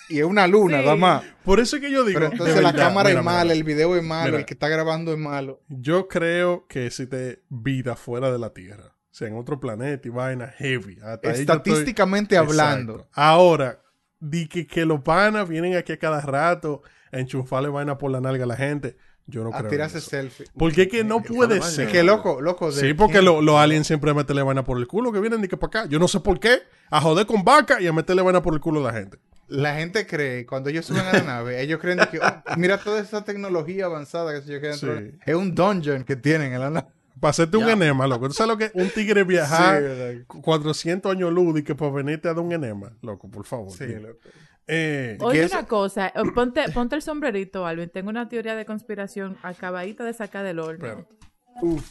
[0.09, 0.83] Y es una luna, Sí.
[0.83, 1.23] nada más.
[1.43, 2.19] Por eso es que yo digo.
[2.19, 3.53] Pero entonces la cámara mira, es mala, mira.
[3.55, 4.37] el video es malo, Mira.
[4.39, 5.61] el que está grabando es malo.
[5.67, 8.93] Yo creo que existe vida fuera de la Tierra.
[9.11, 10.99] O sea, en otro planeta y vaina heavy.
[11.03, 12.93] Hasta estoy- Estadísticamente hablando.
[12.95, 13.11] Exacto.
[13.13, 13.81] Ahora,
[14.19, 16.81] di que, que los panas vienen aquí a cada rato
[17.11, 18.97] a enchufarle vaina por la nalga a la gente.
[19.27, 19.69] Yo no a creo.
[19.71, 20.45] tirarse selfie.
[20.55, 21.85] Porque es que no Que puede fue ser.
[21.85, 21.93] baño.
[21.93, 22.71] Que loco, loco.
[22.71, 25.47] de Sí, porque lo- los aliens siempre meterle vaina por el culo, que vienen ni
[25.47, 25.89] que para acá.
[25.89, 26.59] Yo no sé por qué.
[26.91, 29.17] A joder con vaca y a meterle vaina por el culo a la gente.
[29.47, 32.99] La gente cree, cuando ellos suben a la nave, ellos creen que, oh, mira toda
[32.99, 34.73] esa tecnología avanzada que se yo.
[34.73, 35.17] Sí.
[35.25, 36.87] Es un dungeon que tienen en la nave.
[37.19, 38.27] Para hacerte un enema, loco.
[38.27, 40.25] ¿Tú sabes lo que es un tigre viajar Sí, ¿verdad?
[40.27, 42.91] 400 años luz y que para venirte a dar un enema?
[43.01, 43.71] Loco, por favor.
[43.71, 43.99] Sí, tío.
[44.01, 44.19] loco.
[44.67, 47.89] Eh, Oye, una cosa, eh, ponte, ponte el sombrerito, Alvin.
[47.89, 50.85] Tengo una teoría de conspiración acabadita de sacar del horno.
[50.85, 51.15] espérate.
[51.61, 51.89] Uf.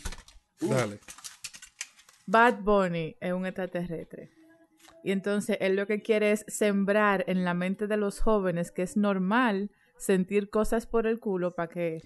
[0.61, 0.98] Dale.
[2.26, 4.30] Bad Bunny es un extraterrestre.
[5.05, 8.82] Y entonces él lo que quiere es sembrar en la mente de los jóvenes que
[8.82, 12.00] es normal sentir cosas por el culo para que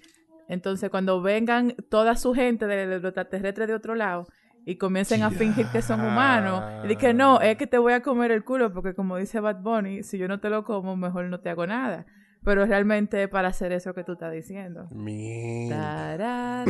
[0.49, 4.27] entonces cuando vengan toda su gente de los extraterrestres de otro lado
[4.65, 7.93] y comiencen a fingir que son humanos y de que no, es que te voy
[7.93, 10.97] a comer el culo porque como dice Bad Bunny, si yo no te lo como,
[10.97, 12.05] mejor no te hago nada.
[12.43, 14.87] Pero realmente es para hacer eso que tú estás diciendo.
[14.91, 16.63] Mierda.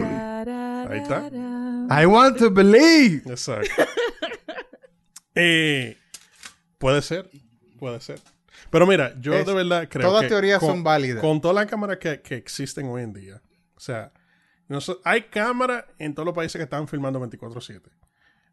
[0.89, 1.29] Ahí está.
[2.01, 3.23] I want to believe.
[3.25, 3.71] Exacto.
[5.35, 5.95] Eh,
[6.79, 7.29] puede ser.
[7.77, 8.19] Puede ser.
[8.71, 11.21] Pero mira, yo Es- de verdad creo todas que teorías con- son válidas.
[11.21, 13.41] Con todas las cámaras que, que existen hoy en día.
[13.77, 14.11] O sea,
[15.03, 17.89] hay cámaras en todos los países que están filmando 24-7.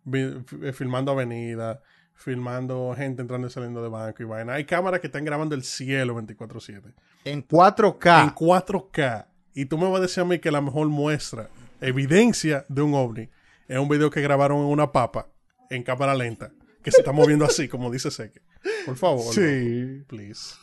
[0.05, 1.79] Vi- fi- eh, Filmando avenidas,
[2.14, 4.55] filmando gente entrando y saliendo de banco y vaina.
[4.55, 6.95] Hay cámaras que están grabando el cielo 24-7.
[7.24, 8.22] En 4K.
[8.22, 9.27] En 4K.
[9.55, 11.49] Y tú me vas a decir a mí que la mejor muestra,
[11.81, 13.29] evidencia de un ovni,
[13.68, 15.27] es un video que grabaron en una papa
[15.70, 16.53] en cámara lenta,
[16.87, 18.41] que se está moviendo así, como dice Seque.
[18.87, 19.34] Por favor.
[19.34, 19.41] Sí.
[19.41, 20.55] loco, Please.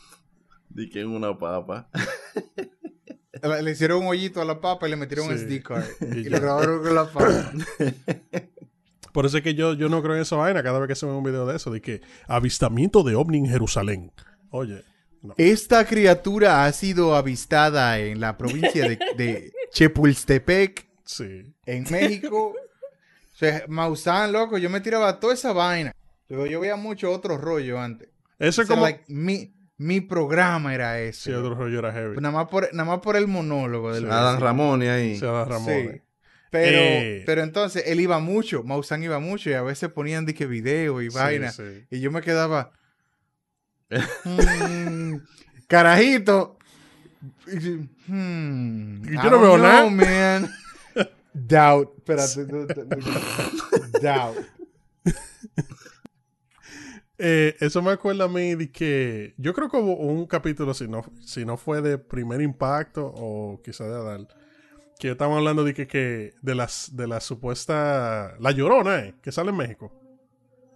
[0.70, 1.90] Di que en una papa.
[3.42, 5.36] Le le hicieron un hoyito a la papa y le metieron un.
[5.38, 5.84] SD card.
[6.16, 7.52] Y lo grabaron con la papa.
[9.12, 11.04] Por eso es que yo, yo no creo en esa vaina cada vez que se
[11.04, 14.10] ve un video de eso, de que avistamiento de ovni en Jerusalén.
[14.48, 14.82] Oye,
[15.20, 15.34] no.
[15.36, 21.54] Esta criatura ha sido avistada en la provincia de, de Chepultepec, Sí.
[21.66, 22.54] en México.
[22.54, 25.92] O sea, Maussan, loco, yo me tiraba toda esa vaina.
[26.28, 28.08] Pero yo veía mucho otro rollo antes.
[28.38, 28.82] Eso es como...
[28.82, 31.20] like, mi, mi programa era ese.
[31.30, 32.16] Sí, otro rollo era heavy.
[32.16, 34.10] Nada más por, nada más por el monólogo del Sí.
[34.10, 35.16] Adam Ramón y ahí.
[35.18, 35.66] Se da Ramón.
[35.92, 36.00] Sí.
[36.50, 37.22] Pero, Eh.
[37.26, 41.02] pero entonces él iba mucho, Maussan iba mucho y a veces ponían de que video
[41.02, 41.50] y Sí, vaina.
[41.50, 41.84] sí.
[41.90, 42.70] Y yo me quedaba.
[44.24, 45.16] "Mm,
[45.66, 46.58] carajito.
[47.46, 49.90] Y- hmm, yo no don't veo know, nada.
[49.90, 50.50] man.
[51.34, 51.90] Doubt.
[51.98, 52.44] Espérate.
[54.02, 54.36] Doubt.
[57.26, 60.86] Eh, eso me acuerda a mí de que yo creo que hubo un capítulo, si
[60.88, 64.28] no, si no fue de primer impacto o quizá de Adal,
[64.98, 69.32] que estaban hablando de que, que de las de la supuesta la llorona, eh, que
[69.32, 69.90] sale en México.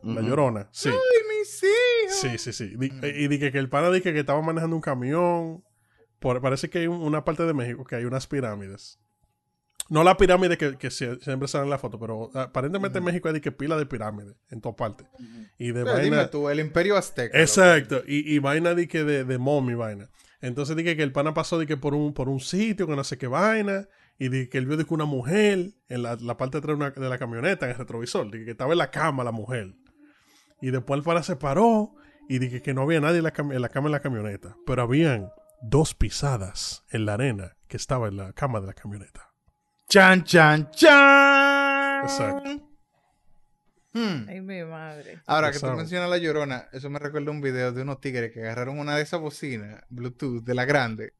[0.03, 0.89] La llorona, sí.
[0.89, 2.17] Ay, mis hijos.
[2.21, 2.77] Sí, sí, sí.
[2.77, 5.65] Di- Y di que, el pana dice que estaba manejando un camión.
[6.21, 8.99] Por, parece que hay un- una parte de México que hay unas pirámides.
[9.91, 13.29] No la pirámide que, que sie- siempre sale en la foto, pero aparentemente en México
[13.29, 15.07] hay de que pila de pirámides en todas partes.
[15.59, 17.39] Y de Pero vaina- dime tú, el Imperio Azteca.
[17.41, 20.11] Exacto, y, y vaina de que de, de mommy vaina.
[20.41, 23.03] Entonces dije que el pana pasó de que por un, por un sitio que no
[23.03, 26.37] sé qué vaina, y de que él vio de que una mujer en la, la
[26.37, 28.79] parte de atrás de, una- de la camioneta, en el retrovisor, de que estaba en
[28.79, 29.75] la cama la mujer.
[30.61, 31.95] Y después el pana se paró
[32.29, 34.83] y dije que no había nadie en la, en la cama en la camioneta, pero
[34.83, 35.31] habían
[35.63, 39.31] dos pisadas en la arena que estaba en la cama de la camioneta.
[39.89, 42.03] Chan, chan, chan.
[42.05, 42.51] Exacto.
[43.95, 44.29] Hmm.
[44.29, 45.23] Ay, mi madre.
[45.27, 48.41] Ahora que tú mencionas la llorona, eso me recuerda un video de unos tigres que
[48.41, 51.15] agarraron una de esas bocinas Bluetooth de la grande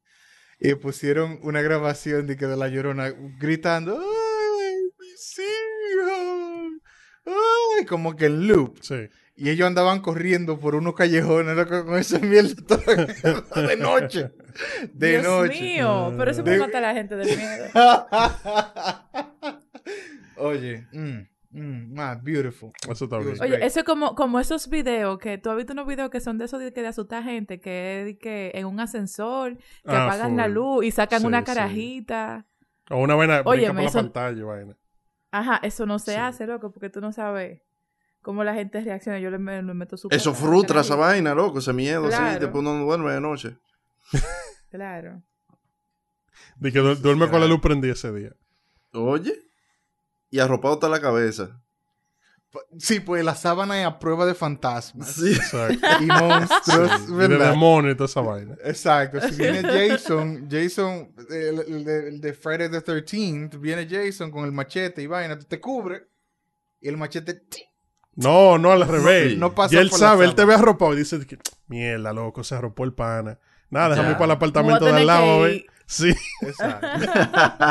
[0.59, 6.81] y pusieron una grabación de que de la llorona gritando ¡Ay, mis hijos!
[7.25, 7.85] ¡Ay!
[7.85, 8.77] Como que en loop.
[8.83, 9.09] Sí.
[9.39, 13.05] Y ellos andaban corriendo por unos callejones loco, con esa mierda toda-
[13.67, 14.31] de noche.
[14.93, 15.61] De Dios noche.
[15.61, 17.65] mío, pero eso De- matar a la gente del miedo.
[20.37, 21.19] Oye, mm,
[21.51, 22.71] mm, ah, beautiful.
[22.89, 23.35] Eso está bien.
[23.41, 26.37] Oye, eso es como, como esos videos que tú has visto unos videos que son
[26.37, 29.63] de esos de, que de asustar gente, que es de que en un ascensor, que
[29.95, 31.45] Ah, apagan la luz y sacan Sí, una sí.
[31.45, 32.45] carajita.
[32.89, 34.77] O una vaina Oye, brinca por me la eso- pantalla vaina.
[35.31, 36.17] Ajá, eso no se Sí.
[36.17, 37.61] hace, loco, porque tú no sabes.
[38.21, 39.19] Cómo la gente reacciona.
[39.19, 42.39] Yo le, me- le meto su Eso frustra esa vaina, loco, ese miedo así, Claro.
[42.39, 43.57] después uno no duerme de noche.
[44.71, 45.23] Claro.
[46.57, 48.33] De que du- duerme con la luz prendida ese día.
[48.93, 49.33] Oye,
[50.29, 51.59] y arropado está la cabeza.
[52.77, 55.33] Sí, pues la sábana es a prueba de fantasmas Sí.
[55.33, 55.87] Exacto.
[56.01, 57.49] y monstruos, Y de ¿verdad?
[57.51, 58.55] demonio y toda esa vaina.
[58.63, 64.29] Exacto, si viene Jason, Jason, el, el de, el de Friday the 13th, viene Jason
[64.31, 66.07] con el machete y vaina, tú te cubre
[66.81, 67.43] y el machete.
[68.23, 69.37] No, no, al revés.
[69.37, 72.43] no pasa y él por sabe, él te ve arropado y dice que, mierda, loco,
[72.43, 73.39] se arropó el pana.
[73.69, 75.65] Nada, déjame ir para el apartamento de al lado, que.
[75.85, 76.87] Sí, Exacto.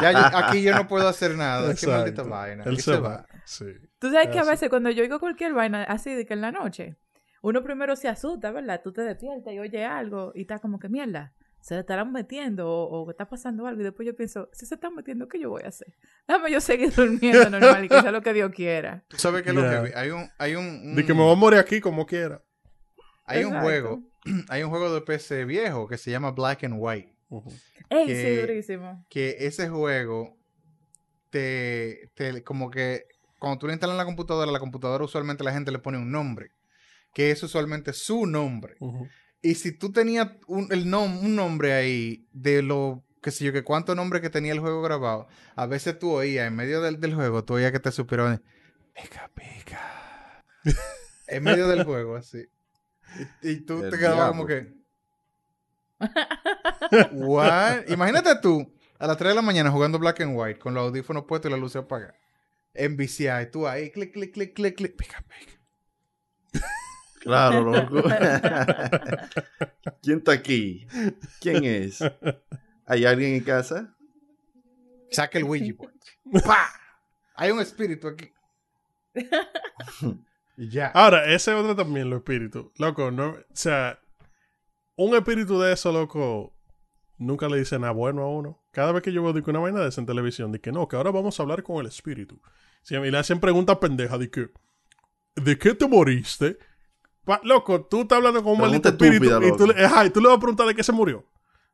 [0.02, 1.66] Ya yo- aquí yo no puedo hacer nada.
[1.66, 1.98] Qué exacto.
[1.98, 2.64] maldita vaina.
[2.64, 3.26] Él se va.
[3.44, 3.66] Sí.
[4.00, 6.50] Tú sabes que a veces cuando yo oigo cualquier vaina así de que en la
[6.50, 6.96] noche,
[7.42, 8.80] uno primero se asusta, ¿verdad?
[8.82, 12.68] Tú te despiertas y oye algo y estás como que mierda, se le estarán metiendo
[12.70, 15.50] o, o está pasando algo y después yo pienso, si se están metiendo, ¿qué yo
[15.50, 15.88] voy a hacer?
[16.26, 19.04] Déjame yo seguir durmiendo normal y que sea lo que Dios quiera.
[19.08, 21.32] ¿Tú sabes qué es lo que hay un hay un, un- De que me voy
[21.32, 22.42] a morir aquí como quiera.
[23.26, 24.02] hay un juego,
[24.48, 27.14] hay un juego de PC viejo que se llama Black and White.
[27.90, 29.04] ¡Ey, Que- sí, durísimo!
[29.10, 30.36] que ese juego
[31.30, 33.04] te, te como que
[33.38, 36.10] cuando tú le instalas en la computadora, la computadora usualmente la gente le pone un
[36.10, 36.50] nombre,
[37.14, 38.74] que es usualmente su nombre.
[38.80, 39.06] Ujú.
[39.42, 43.52] Y si tú tenías un, el nom- un nombre ahí de lo, qué sé yo,
[43.52, 47.00] que cuánto nombre que tenía el juego grabado, a veces tú oías en medio del,
[47.00, 48.42] del juego, tú oías que te supieron,
[48.94, 50.44] pica, pica.
[51.28, 52.46] en medio del juego, así.
[53.42, 54.72] Y, y tú El te quedabas como que...
[57.12, 57.88] What?
[57.88, 61.24] Imagínate tú a las 3 de la mañana jugando Black and White con los audífonos
[61.24, 62.14] puestos y la luz apagada.
[62.74, 65.57] En VCI, tú ahí, clic, clic, clic, clic, clic, pica, pica.
[67.28, 68.08] Claro, loco.
[70.02, 70.86] ¿Quién está aquí?
[71.42, 72.02] ¿Quién es?
[72.86, 73.94] ¿Hay alguien en casa?
[75.10, 75.92] Saca el Ouija board.
[76.42, 76.70] ¡Pa!
[77.34, 78.32] Hay un espíritu aquí.
[80.56, 80.86] y ya.
[80.86, 82.68] Ahora, ese otro también, los espíritus.
[82.78, 84.00] Loco, no, o sea,
[84.96, 86.54] un espíritu de eso, loco,
[87.18, 88.58] nunca le dice nada bueno a uno.
[88.72, 90.72] Cada vez que yo veo de que una vaina de esa en televisión, de que
[90.72, 92.40] no, que ahora vamos a hablar con el espíritu.
[92.80, 94.48] Sí, y le hacen preguntas pendejas de que,
[95.36, 96.58] ¿de qué te moriste?
[97.28, 100.18] Pa- loco, tú estás hablando con un maldito espíritu y tú, le, ajá, y tú
[100.22, 101.26] le vas a preguntar de qué se murió.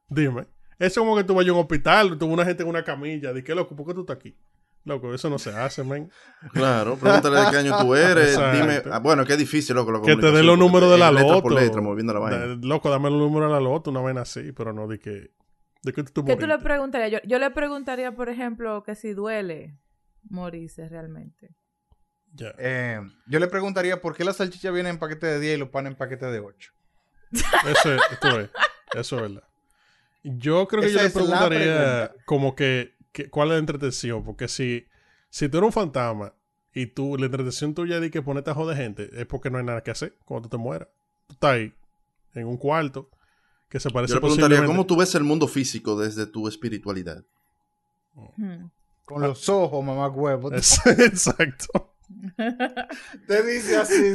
[0.09, 0.49] Dime.
[0.81, 3.33] Eso es como que tú vayas a un hospital, tuvo una gente en una camilla,
[3.33, 4.37] de que, loco, ¿por qué tú estás aquí?
[4.85, 6.11] Loco, eso no se hace, men.
[6.53, 8.37] Claro, pregúntale de qué año tú eres.
[8.53, 8.83] Dime.
[8.91, 9.93] ah, bueno, qué difícil, loco.
[9.93, 11.43] La Que te den los números de la letra loto.
[11.45, 12.39] por letra, moviendo la vaina.
[12.47, 15.31] Da- loco, dame los números de la loto, una vaina así, pero no de que.
[15.85, 17.13] ¿De qué tú ¿Qué tú le preguntarías?
[17.13, 19.79] Yo, yo le preguntaría, por ejemplo, que si duele
[20.29, 21.55] morirse realmente.
[22.59, 25.68] Eh, yo le preguntaría por qué la salchicha viene en paquete de 10 y los
[25.68, 26.72] panes en paquete de 8.
[27.32, 28.51] Eso es, esto es,
[28.95, 29.45] eso es verdad.
[30.22, 32.14] Yo creo que Esa yo le preguntaría pregunta.
[32.24, 34.87] como que, que- cuál es la entretención, porque si,
[35.30, 36.32] si tú eres un fantasma
[36.72, 39.64] y tú, la entretención tuya de que ponerte a joder gente, es porque no hay
[39.64, 40.89] nada que hacer cuando tú te mueras.
[41.26, 41.72] Tú estás ahí,
[42.35, 43.11] en un cuarto,
[43.68, 46.49] que se parece Yo le preguntaría, posiblemente- ¿cómo tú ves el mundo físico desde tu
[46.49, 47.22] espiritualididad?
[48.14, 48.66] Hmm.
[49.05, 50.53] Con los ojos, mamá huevo.
[50.53, 51.94] Es- Exacto.
[53.27, 54.15] Te dice así.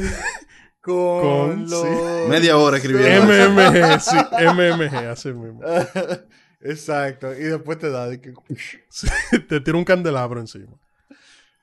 [0.80, 1.82] Con, Con- los...
[1.82, 2.28] sí.
[2.28, 3.26] Media hora escribiendo.
[3.26, 5.60] MMG, sí, MMG, así mismo.
[6.62, 7.32] Exacto.
[7.34, 8.34] Y después te da de que...
[8.88, 9.08] Sí,
[9.48, 10.76] te tira un candelabro encima.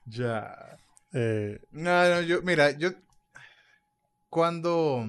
[0.04, 0.78] Ya.
[1.12, 2.90] Eh, No, no, yo, mira, yo
[4.28, 5.04] cuando,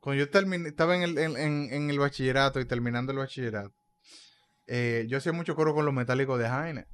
[0.00, 3.74] cuando yo terminé, estaba en el, en, el bachillerato y terminando el bachillerato,
[4.66, 6.86] eh, yo hacía mucho coro con los metálicos de Jaime.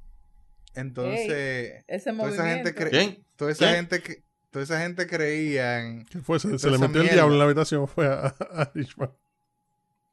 [0.75, 3.25] Entonces, Ese toda esa gente ¿Quién?
[3.35, 6.39] toda esa gente que, toda esa gente creía en, ¿Qué fue?
[6.39, 7.87] Se, le metió el diablo en la habitación.
[7.87, 9.09] Fue a, a Richman.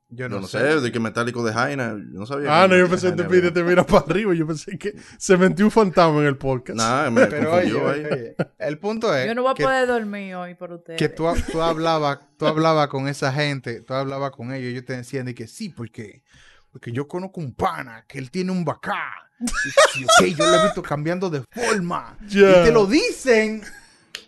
[0.08, 1.90] yo Yo no, no sé, sé, de qué metálico de Jaina.
[1.90, 2.48] Yo no sabía.
[2.50, 4.34] Ah, que- no, yo que pensé que te había- te mira para arriba.
[4.34, 6.76] Yo pensé que se metió un fantasma en el podcast.
[6.78, 7.72] Nah, me pero oye, ahí.
[7.72, 10.98] oye, oye, el punto es Yo no voy a que, poder dormir hoy por ustedes.
[10.98, 14.96] que tú, tú hablabas, tú hablabas con esa gente, tú hablabas con ellos, ellos te
[14.96, 16.22] decían de que sí, porque,
[16.72, 19.27] porque yo conozco un pana, que él tiene un bacá.
[19.40, 22.16] Y, yo lo he visto cambiando de forma.
[22.28, 23.62] Y te lo dicen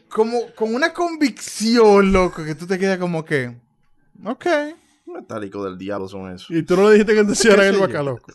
[0.09, 3.57] como con una convicción, loco, que tú te quedas como que,
[4.25, 4.47] ok.
[5.07, 6.51] Metálico del diablo son esos.
[6.51, 8.33] Y tú no le dijiste que te hicieran el bacaloco.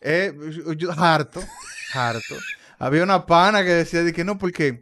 [0.00, 0.32] Eh,
[0.76, 1.40] yo, harto,
[1.94, 2.34] harto.
[2.78, 4.80] Había una pana que decía de que no, porque,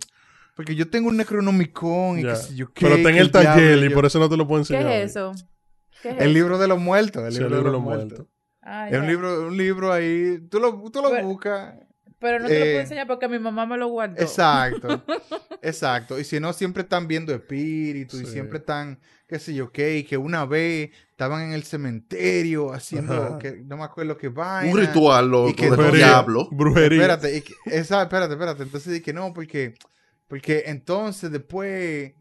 [0.57, 3.79] porque yo tengo un Necronomicon y que sé yo qué, Pero está en el taller
[3.79, 4.93] y yo- por eso no te lo puedo ¿Qué enseñar.
[4.93, 5.33] es eso?
[6.03, 6.33] ¿Qué es El eso?
[6.35, 7.23] libro de los muertos.
[7.25, 8.19] El Sí, libro, el libro de los muertos.
[8.19, 8.34] muerto.
[8.67, 10.39] Ah, Es un libro, un libro ahí.
[10.51, 11.75] Tú lo, tú lo buscas.
[12.19, 14.17] Pero no te lo puedo eh, enseñar porque mi mamá me lo guardó.
[14.21, 15.05] Exacto.
[15.63, 16.19] Exacto.
[16.19, 18.99] Y si no, siempre están viendo espíritus y siempre están,
[19.29, 23.85] qué sé yo, qué, que una vez estaban en el cementerio haciendo, que no me
[23.85, 24.73] acuerdo qué vaina.
[24.73, 26.49] Un ritual, loco, Y que diablo.
[26.51, 26.99] Brujería.
[27.03, 28.63] Espérate, y que- esa- espérate, espérate.
[28.63, 29.75] Entonces dije, no, porque,
[30.27, 32.15] Porque entonces después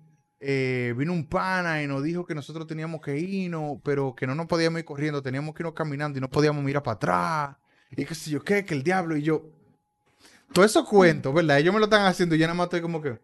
[0.46, 4.36] eh, vino un pana y nos dijo que nosotros teníamos que irnos, pero que no
[4.36, 7.58] nos podíamos ir corriendo, teníamos que irnos caminando y no podíamos mirar para atrás.
[7.92, 9.44] Y qué sé yo qué, que el diablo y yo.
[10.52, 11.60] Todo eso cuento, ¿verdad?
[11.60, 13.20] Ellos me lo están haciendo y yo nada más estoy como que.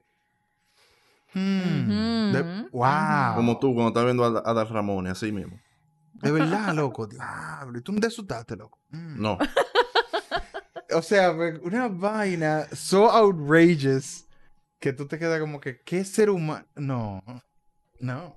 [1.34, 3.36] hmm, de- wow.
[3.36, 5.60] Como tú cuando estás viendo a, a Dar Ramón, así mismo.
[6.14, 7.08] De verdad, loco.
[7.08, 7.78] Diablo.
[7.80, 8.80] Y tú me asustaste, loco.
[8.92, 9.22] Mm.
[9.22, 9.38] No.
[10.92, 14.26] O sea, una vaina so outrageous
[14.80, 16.66] que tú te quedas como que, ¿qué ser humano?
[16.76, 17.24] No,
[18.00, 18.36] no.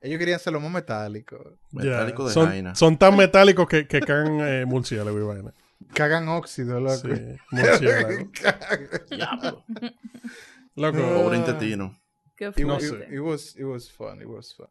[0.00, 1.58] Ellos querían ser lo más metálico.
[1.72, 2.74] Metálico de son, Jaina.
[2.74, 5.54] son tan metálicos que, que cagan eh, murciélago y vaina.
[5.94, 6.96] Cagan óxido, loco.
[6.96, 7.10] Sí,
[7.50, 8.30] murciélago.
[9.10, 9.64] Diablo.
[10.76, 11.40] Loco, Pobre Ah.
[11.40, 11.98] intestino.
[12.36, 13.08] Qué No sé.
[13.10, 14.66] it- was, it was fun, it was fun.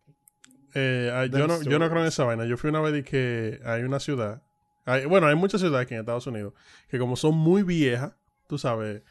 [0.76, 2.46] eh, yo, no, yo no creo en esa vaina.
[2.46, 4.44] Yo fui una vez y que hay una ciudad.
[4.86, 6.54] hay- bueno, hay muchas ciudades aquí en Estados Unidos
[6.90, 8.14] que como son muy viejas,
[8.48, 9.02] tú sabes,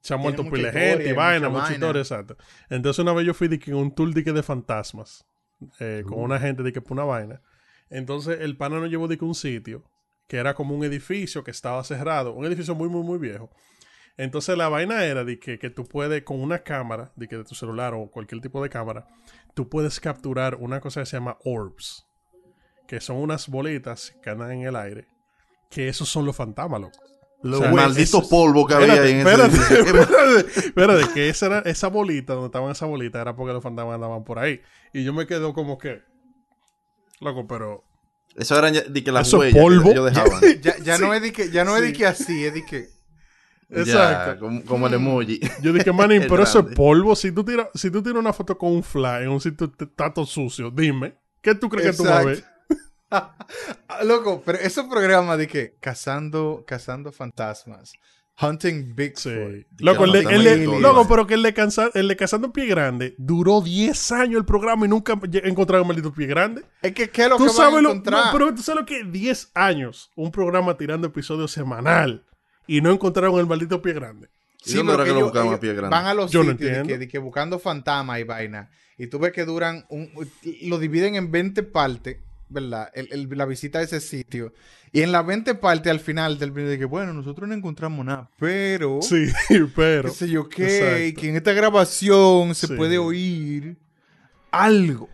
[0.00, 2.36] se han muerto historia, gente y vaina, mucha historia, exacto.
[2.68, 5.24] Entonces una vez yo fui de que en un tour de, que de fantasmas
[5.78, 6.08] eh, Uh.
[6.08, 7.42] con una gente de que por una vaina.
[7.90, 9.84] Entonces el pana nos llevó de que un sitio
[10.26, 13.50] que era como un edificio que estaba cerrado, un edificio muy, muy, muy viejo.
[14.16, 17.44] Entonces la vaina era de que, que tú puedes, con una cámara, de que de
[17.44, 19.08] tu celular o cualquier tipo de cámara,
[19.54, 22.06] tú puedes capturar una cosa que se llama orbs,
[22.86, 25.08] que son unas bolitas que andan en el aire,
[25.68, 26.98] que esos son los fantasmas, loco.
[27.42, 29.84] Los O sea, malditos eso- polvos que había ahí en ese espérate, edificio.
[29.84, 30.02] ¿Qué más?
[30.10, 33.94] espérate, espérate, que esa, era, esa bolita, donde estaban esas bolitas, era porque los fantasmas
[33.94, 34.60] andaban por ahí.
[34.92, 36.02] Y yo me quedo como que,
[37.20, 37.84] loco, pero
[38.36, 39.84] Eso eran ya- de que las huellas polvo.
[39.84, 40.40] que ellos dejaban.
[40.62, 42.88] Ya, ya no es de que, ya no es de que así, es de que.
[43.70, 44.40] Ya, Exacto.
[44.40, 45.40] como, como el emoji.
[45.62, 47.14] Yo dije, manín, Es pero eso es polvo.
[47.14, 50.26] Si tú tiras si tú tiras una foto con un fly en un sitio todo
[50.26, 52.44] sucio, dime, ¿qué tú crees que tú vas a ver?
[54.04, 57.92] Loco, pero esos programas de que cazando, cazando fantasmas,
[58.40, 59.22] hunting Bigfoot.
[59.22, 59.66] Sí.
[59.78, 62.52] Loco, el de- no el de- loco, pero que el de, cansa- el de Cazando
[62.52, 66.62] Pie Grande duró 10 años el programa y nunca encontraron maldito pie grande.
[66.82, 68.26] Es que, ¿qué es lo Tú que van a sabes lo, encontrar?
[68.26, 72.24] no, pero tú sabes lo que es 10 años, un programa tirando episodios semanal
[72.66, 74.28] y no encontraron el maldito pie grande.
[74.64, 75.90] ¿Y dónde pero era que lo ellos- buscaban a pie grande?
[75.96, 76.88] Van a los Yo no sitios de entiendo.
[76.88, 78.70] que, de que buscando fantasmas y vaina.
[78.96, 80.10] Y tú ves que duran, un,
[80.62, 82.18] lo dividen en 20 partes,
[82.50, 82.90] ¿verdad?
[82.94, 84.52] El- el- la visita a ese sitio.
[84.92, 88.04] Y en las 20 partes al final del video de que, bueno, nosotros no encontramos
[88.04, 89.00] nada, pero...
[89.02, 89.26] Sí,
[89.74, 90.10] pero.
[90.10, 91.20] qué sé yo qué, Exacto.
[91.20, 92.74] que en esta grabación se Sí.
[92.74, 93.78] puede oír
[94.50, 95.08] algo.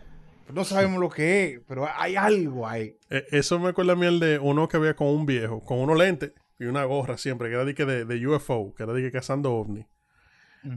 [0.53, 2.95] No sabemos lo que es, pero hay algo ahí.
[3.09, 5.79] Eh, Eso me acuerda a mí el de uno que había con un viejo, con
[5.79, 9.01] unos lentes y una gorra siempre, que era de, de, de UFO, que era de
[9.01, 9.85] que cazando ovni.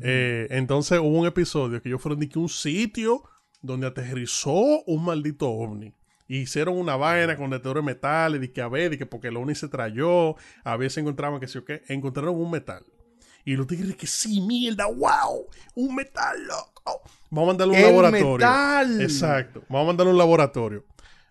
[0.02, 3.22] Eh, entonces hubo un episodio que ellos fueron de que un sitio
[3.62, 5.94] donde aterrizó un maldito ovni.
[6.30, 9.04] Y hicieron una vaina con detectores de metal y de que a ver, de que
[9.04, 12.84] porque el ovni se trayó, a veces encontraban que sí o qué, encontraron un metal.
[13.44, 17.02] Y los tigres que sí, mierda, wow, un metal, loco.
[17.30, 18.46] Vamos a mandarle un ¡El laboratorio.
[18.46, 19.02] metal!
[19.02, 19.64] Exacto.
[19.68, 20.84] Vamos a mandarle un laboratorio.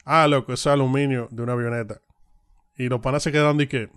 [0.04, 2.02] Ah, loco, es aluminio de una avioneta.
[2.76, 3.90] Y los panas se quedan de que.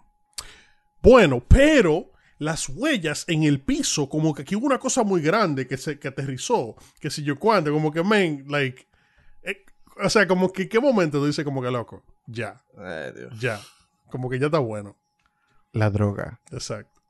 [1.02, 5.66] Bueno, pero las huellas en el piso, como que aquí hubo una cosa muy grande
[5.66, 8.86] que se que aterrizó, que si yo cuánto, como que, man, like.
[9.96, 12.02] O sea, como que, ¿qué momento tú dices, como que loco?
[12.26, 13.40] Ya, Ay, Dios.
[13.40, 13.60] ya.
[14.10, 14.96] Como que ya está bueno.
[15.72, 16.40] La droga.
[16.50, 17.00] Exacto.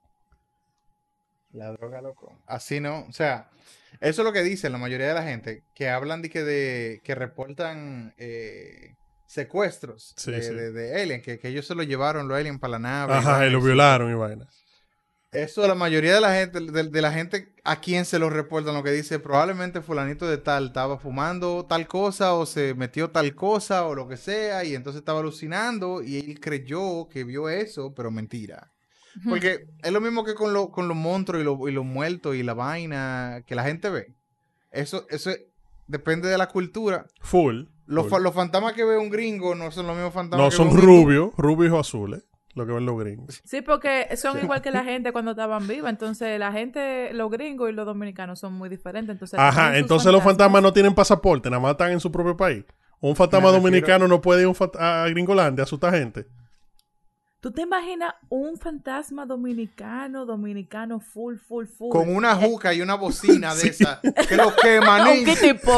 [1.52, 2.38] La droga, loco.
[2.46, 3.50] Así no, o sea,
[4.00, 7.00] eso es lo que dicen la mayoría de la gente, que hablan de que, de,
[7.04, 8.94] que reportan eh,
[9.26, 10.54] secuestros Sí, de, sí.
[10.54, 13.14] de- de alien, que, que ellos se lo llevaron los aliens para la nave.
[13.14, 14.46] Ajá, y lo violaron y vaina.
[15.32, 18.74] Eso la mayoría de la gente, de, de la gente a quien se lo reportan,
[18.74, 23.34] lo que dice, probablemente fulanito de tal estaba fumando tal cosa o se metió tal
[23.34, 27.94] cosa o lo que sea y entonces estaba alucinando y él creyó que vio eso,
[27.94, 28.72] pero mentira.
[29.28, 32.34] Porque es lo mismo que con, lo- con los monstruos y, lo- y los muertos
[32.36, 34.14] y la vaina que la gente ve.
[34.70, 35.40] Eso, eso es-
[35.86, 37.06] depende de la cultura.
[37.22, 37.64] Full.
[37.86, 38.10] Los, full.
[38.10, 40.80] fa- los fantasmas que ve un gringo no son los mismos fantasmas No, que son
[40.80, 42.22] rubios, rubios o azules,
[42.55, 43.40] lo que ven los gringos.
[43.44, 45.90] Sí, porque son igual que la gente cuando estaban vivas.
[45.90, 49.14] Entonces, la gente, los gringos y los dominicanos son muy diferentes.
[49.14, 52.64] Entonces, Ajá, entonces los fantasmas no tienen pasaporte, nada más están en su propio país.
[53.00, 56.26] Un fantasma dominicano no puede ir a a Gringolandia a asustar gente.
[57.43, 61.90] ¿Tú te imaginas un fantasma dominicano, dominicano full, full, full?
[61.90, 64.01] Con una juca y una bocina de esa.
[64.28, 65.09] Que lo Con queman.
[65.09, 65.72] un kitipo.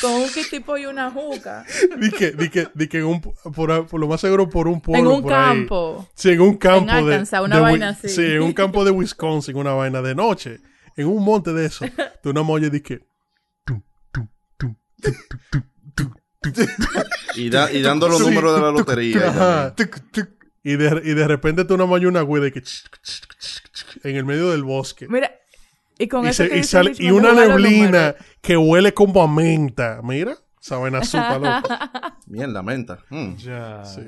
[0.00, 1.64] Con un kitipo y una juca.
[1.98, 4.80] Di que, di que, di que en un, por, por lo más seguro por un
[4.80, 5.10] pueblo.
[5.10, 5.38] en un por ahí.
[5.58, 6.08] campo.
[6.14, 7.12] Sí, en un campo En de.
[7.14, 8.08] Arkansas, una de vaina Wi- así.
[8.08, 10.60] Sí, en un campo de Wisconsin, una vaina de noche.
[10.96, 11.86] En un monte de eso.
[12.22, 13.00] Tú no oyes di que.
[13.64, 13.82] tum,
[14.12, 15.12] tum, tum, tum,
[15.50, 15.62] tum, tum,
[15.96, 16.12] tum,
[16.44, 17.02] tum.
[17.34, 18.26] Y, da- y dando los Sí.
[18.26, 19.28] números de la lotería.
[19.28, 19.74] Ajá.
[20.62, 22.60] Y de, y de repente tú no oyes una güey de que.
[22.62, 25.08] ch- ch- ch- ch- en el medio del bosque.
[25.08, 25.30] Mira,
[25.98, 29.22] Y con y, eso se- que y dice sale- y una neblina que huele como
[29.22, 30.00] a menta.
[30.02, 31.68] Mira, esa vaina supa, loco.
[32.26, 32.98] Bien, la menta.
[33.08, 33.36] Mm.
[33.36, 33.84] Ya.
[33.84, 34.02] Sí.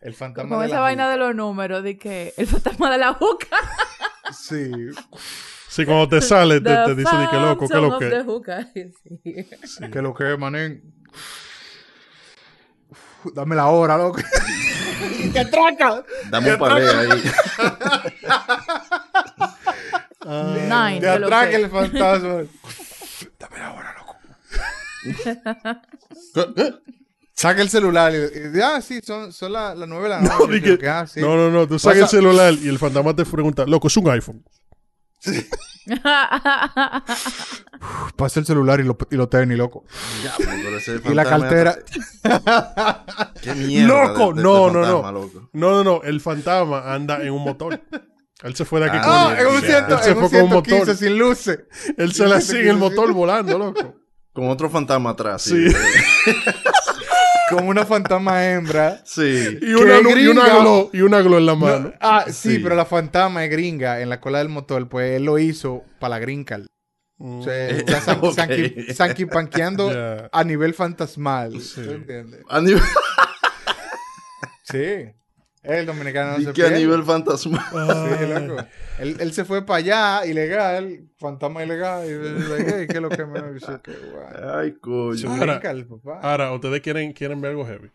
[0.00, 1.12] El fantasma Con de esa la vaina juca.
[1.12, 3.48] de los números, de que el fantasma de la juca.
[4.32, 4.70] Sí.
[5.68, 8.22] Sí, cuando te sale, te, te dice, di que loco, ¿qué es Phantom lo que?
[8.22, 8.68] hookah.
[9.64, 9.90] Sí.
[9.92, 10.82] Que lo que es, manín.
[13.34, 14.20] Dame la hora, loco.
[15.32, 16.04] ¡Te atraca!
[16.30, 17.08] Dame un palé ahí.
[20.24, 22.42] Nine, Te atraca que- el fantasma.
[23.38, 24.16] Dame la hora, loco.
[27.34, 30.60] Saca el celular y, ah, sí, son, son las nueve de la noche.
[30.60, 31.20] No, que- ah, sí.
[31.20, 34.10] no, no, no, tú sacas el celular y el fantasma te pregunta, loco, es un
[34.10, 34.44] iPhone.
[38.16, 39.84] Pasa el celular y lo, y lo tenis, loco.
[40.22, 40.34] Ya,
[40.76, 41.78] ese Y la cartera.
[43.42, 43.88] Qué mierda.
[44.08, 45.20] Loco, de- de- no, de no, fantasma, no.
[45.20, 45.50] loco.
[45.52, 47.80] No, no, no, el fantasma anda en un motor.
[48.42, 50.78] Él se fue de aquí Ah, con un ciento, Él se fue con un 115
[50.80, 50.96] motor.
[50.96, 51.58] sin luces.
[51.98, 53.96] Él se la sigue en el motor volando, loco.
[54.32, 55.42] Con otro fantasma atrás.
[55.42, 55.70] Sí.
[55.70, 55.76] Sí.
[57.50, 59.00] Como una fantasma hembra.
[59.04, 59.58] Sí.
[59.60, 60.60] Y una, ¡Qué glo- y una gringa!
[60.60, 61.92] glow, y una glow en la No, mano.
[62.00, 62.58] ah, sí, Sí.
[62.60, 66.10] pero la fantasma es gringa en la cola del motor, pues él lo hizo para
[66.16, 66.66] la green card.
[67.18, 68.34] O sea, Mm, ya san- Ok.
[68.34, 70.28] sanqui- sanquipanqueando Ya.
[70.32, 71.60] a nivel fantasmal.
[71.60, 71.82] Sí.
[71.82, 72.40] ¿Tú entiendes?
[72.48, 72.82] A nivel,
[74.64, 75.12] Sí.
[75.62, 77.66] El dominicano no se que a nivel fantasma.
[77.70, 78.62] Sí, loco.
[78.98, 82.06] Él, él se fue para allá, ilegal, fantasma ilegal.
[82.08, 83.78] Y like, "Hey, ¿qué es lo que me dice?
[83.82, 84.50] Que guay.
[84.54, 85.30] Ay, coño.
[86.22, 87.90] Ahora- ustedes quieren, quieren ver algo heavy.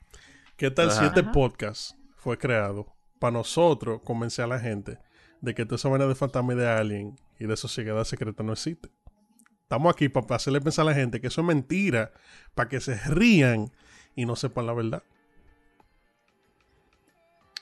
[0.57, 1.07] ¿Qué tal si Ajá.
[1.07, 1.31] este Ajá.
[1.31, 2.85] podcast fue creado
[3.19, 4.99] para nosotros convencer a la gente
[5.41, 8.53] de que toda esa vaina de fantasma y de alien y de sociedad secreta no
[8.53, 8.89] existe?
[9.63, 12.11] Estamos aquí para hacerle pensar a la gente que eso es mentira,
[12.53, 13.71] para que se rían
[14.15, 15.03] y no sepan la verdad.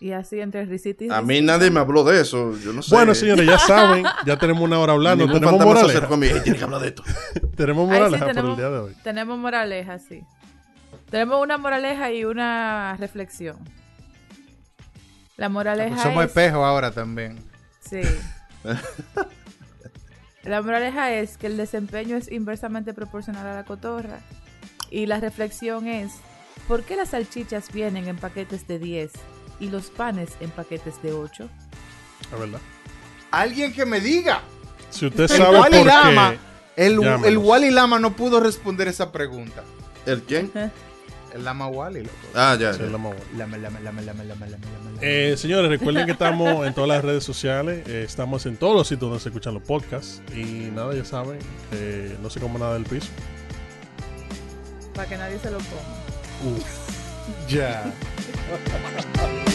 [0.03, 2.57] Y así entre risita y A mí nadie me habló de eso.
[2.57, 2.93] Yo no sé.
[2.93, 5.23] Bueno, señores, ya saben, ya tenemos una hora hablando.
[5.25, 5.97] Ningún Tenemos moraleja.
[5.97, 6.27] acercó a mí.
[6.27, 7.03] "Ey, Tienes que hablar de esto.
[7.55, 8.93] Tenemos Ahí sí moraleja por el día de hoy.
[9.01, 10.21] tenemos moraleja, sí.
[11.09, 13.55] Tenemos una moraleja y una reflexión.
[15.37, 16.29] La moraleja somos es...
[16.31, 17.39] espejos ahora también.
[17.89, 18.01] Sí.
[20.43, 24.19] La moraleja es que el desempeño es inversamente proporcional a la cotorra.
[24.89, 26.11] Y la reflexión es,
[26.67, 29.11] ¿por qué las salchichas vienen en paquetes de 10
[29.63, 31.49] y los panes en paquetes de 8?
[32.31, 32.59] La verdad.
[33.31, 34.41] Alguien que me diga.
[34.89, 36.35] Si usted El sabe Wally por Lama,
[36.75, 39.63] qué, el, el Wally Lama no pudo responder esa pregunta.
[40.05, 40.51] ¿El quién?
[41.33, 42.15] El Lama Wally, loco.
[42.35, 42.73] Ah, ya.
[42.73, 42.87] Sí, ya.
[42.87, 43.37] la más buena.
[43.37, 44.97] Lama, lama, lama, lama, lama, lama, lama.
[45.01, 48.87] Eh, señores, recuerden que estamos en todas las redes sociales, eh, estamos en todos los
[48.87, 51.39] sitios donde se escuchan los podcasts y nada, ya saben,
[51.71, 53.07] que no se come nada del piso.
[54.93, 56.59] Para que nadie se lo coma.
[57.47, 57.91] Ya.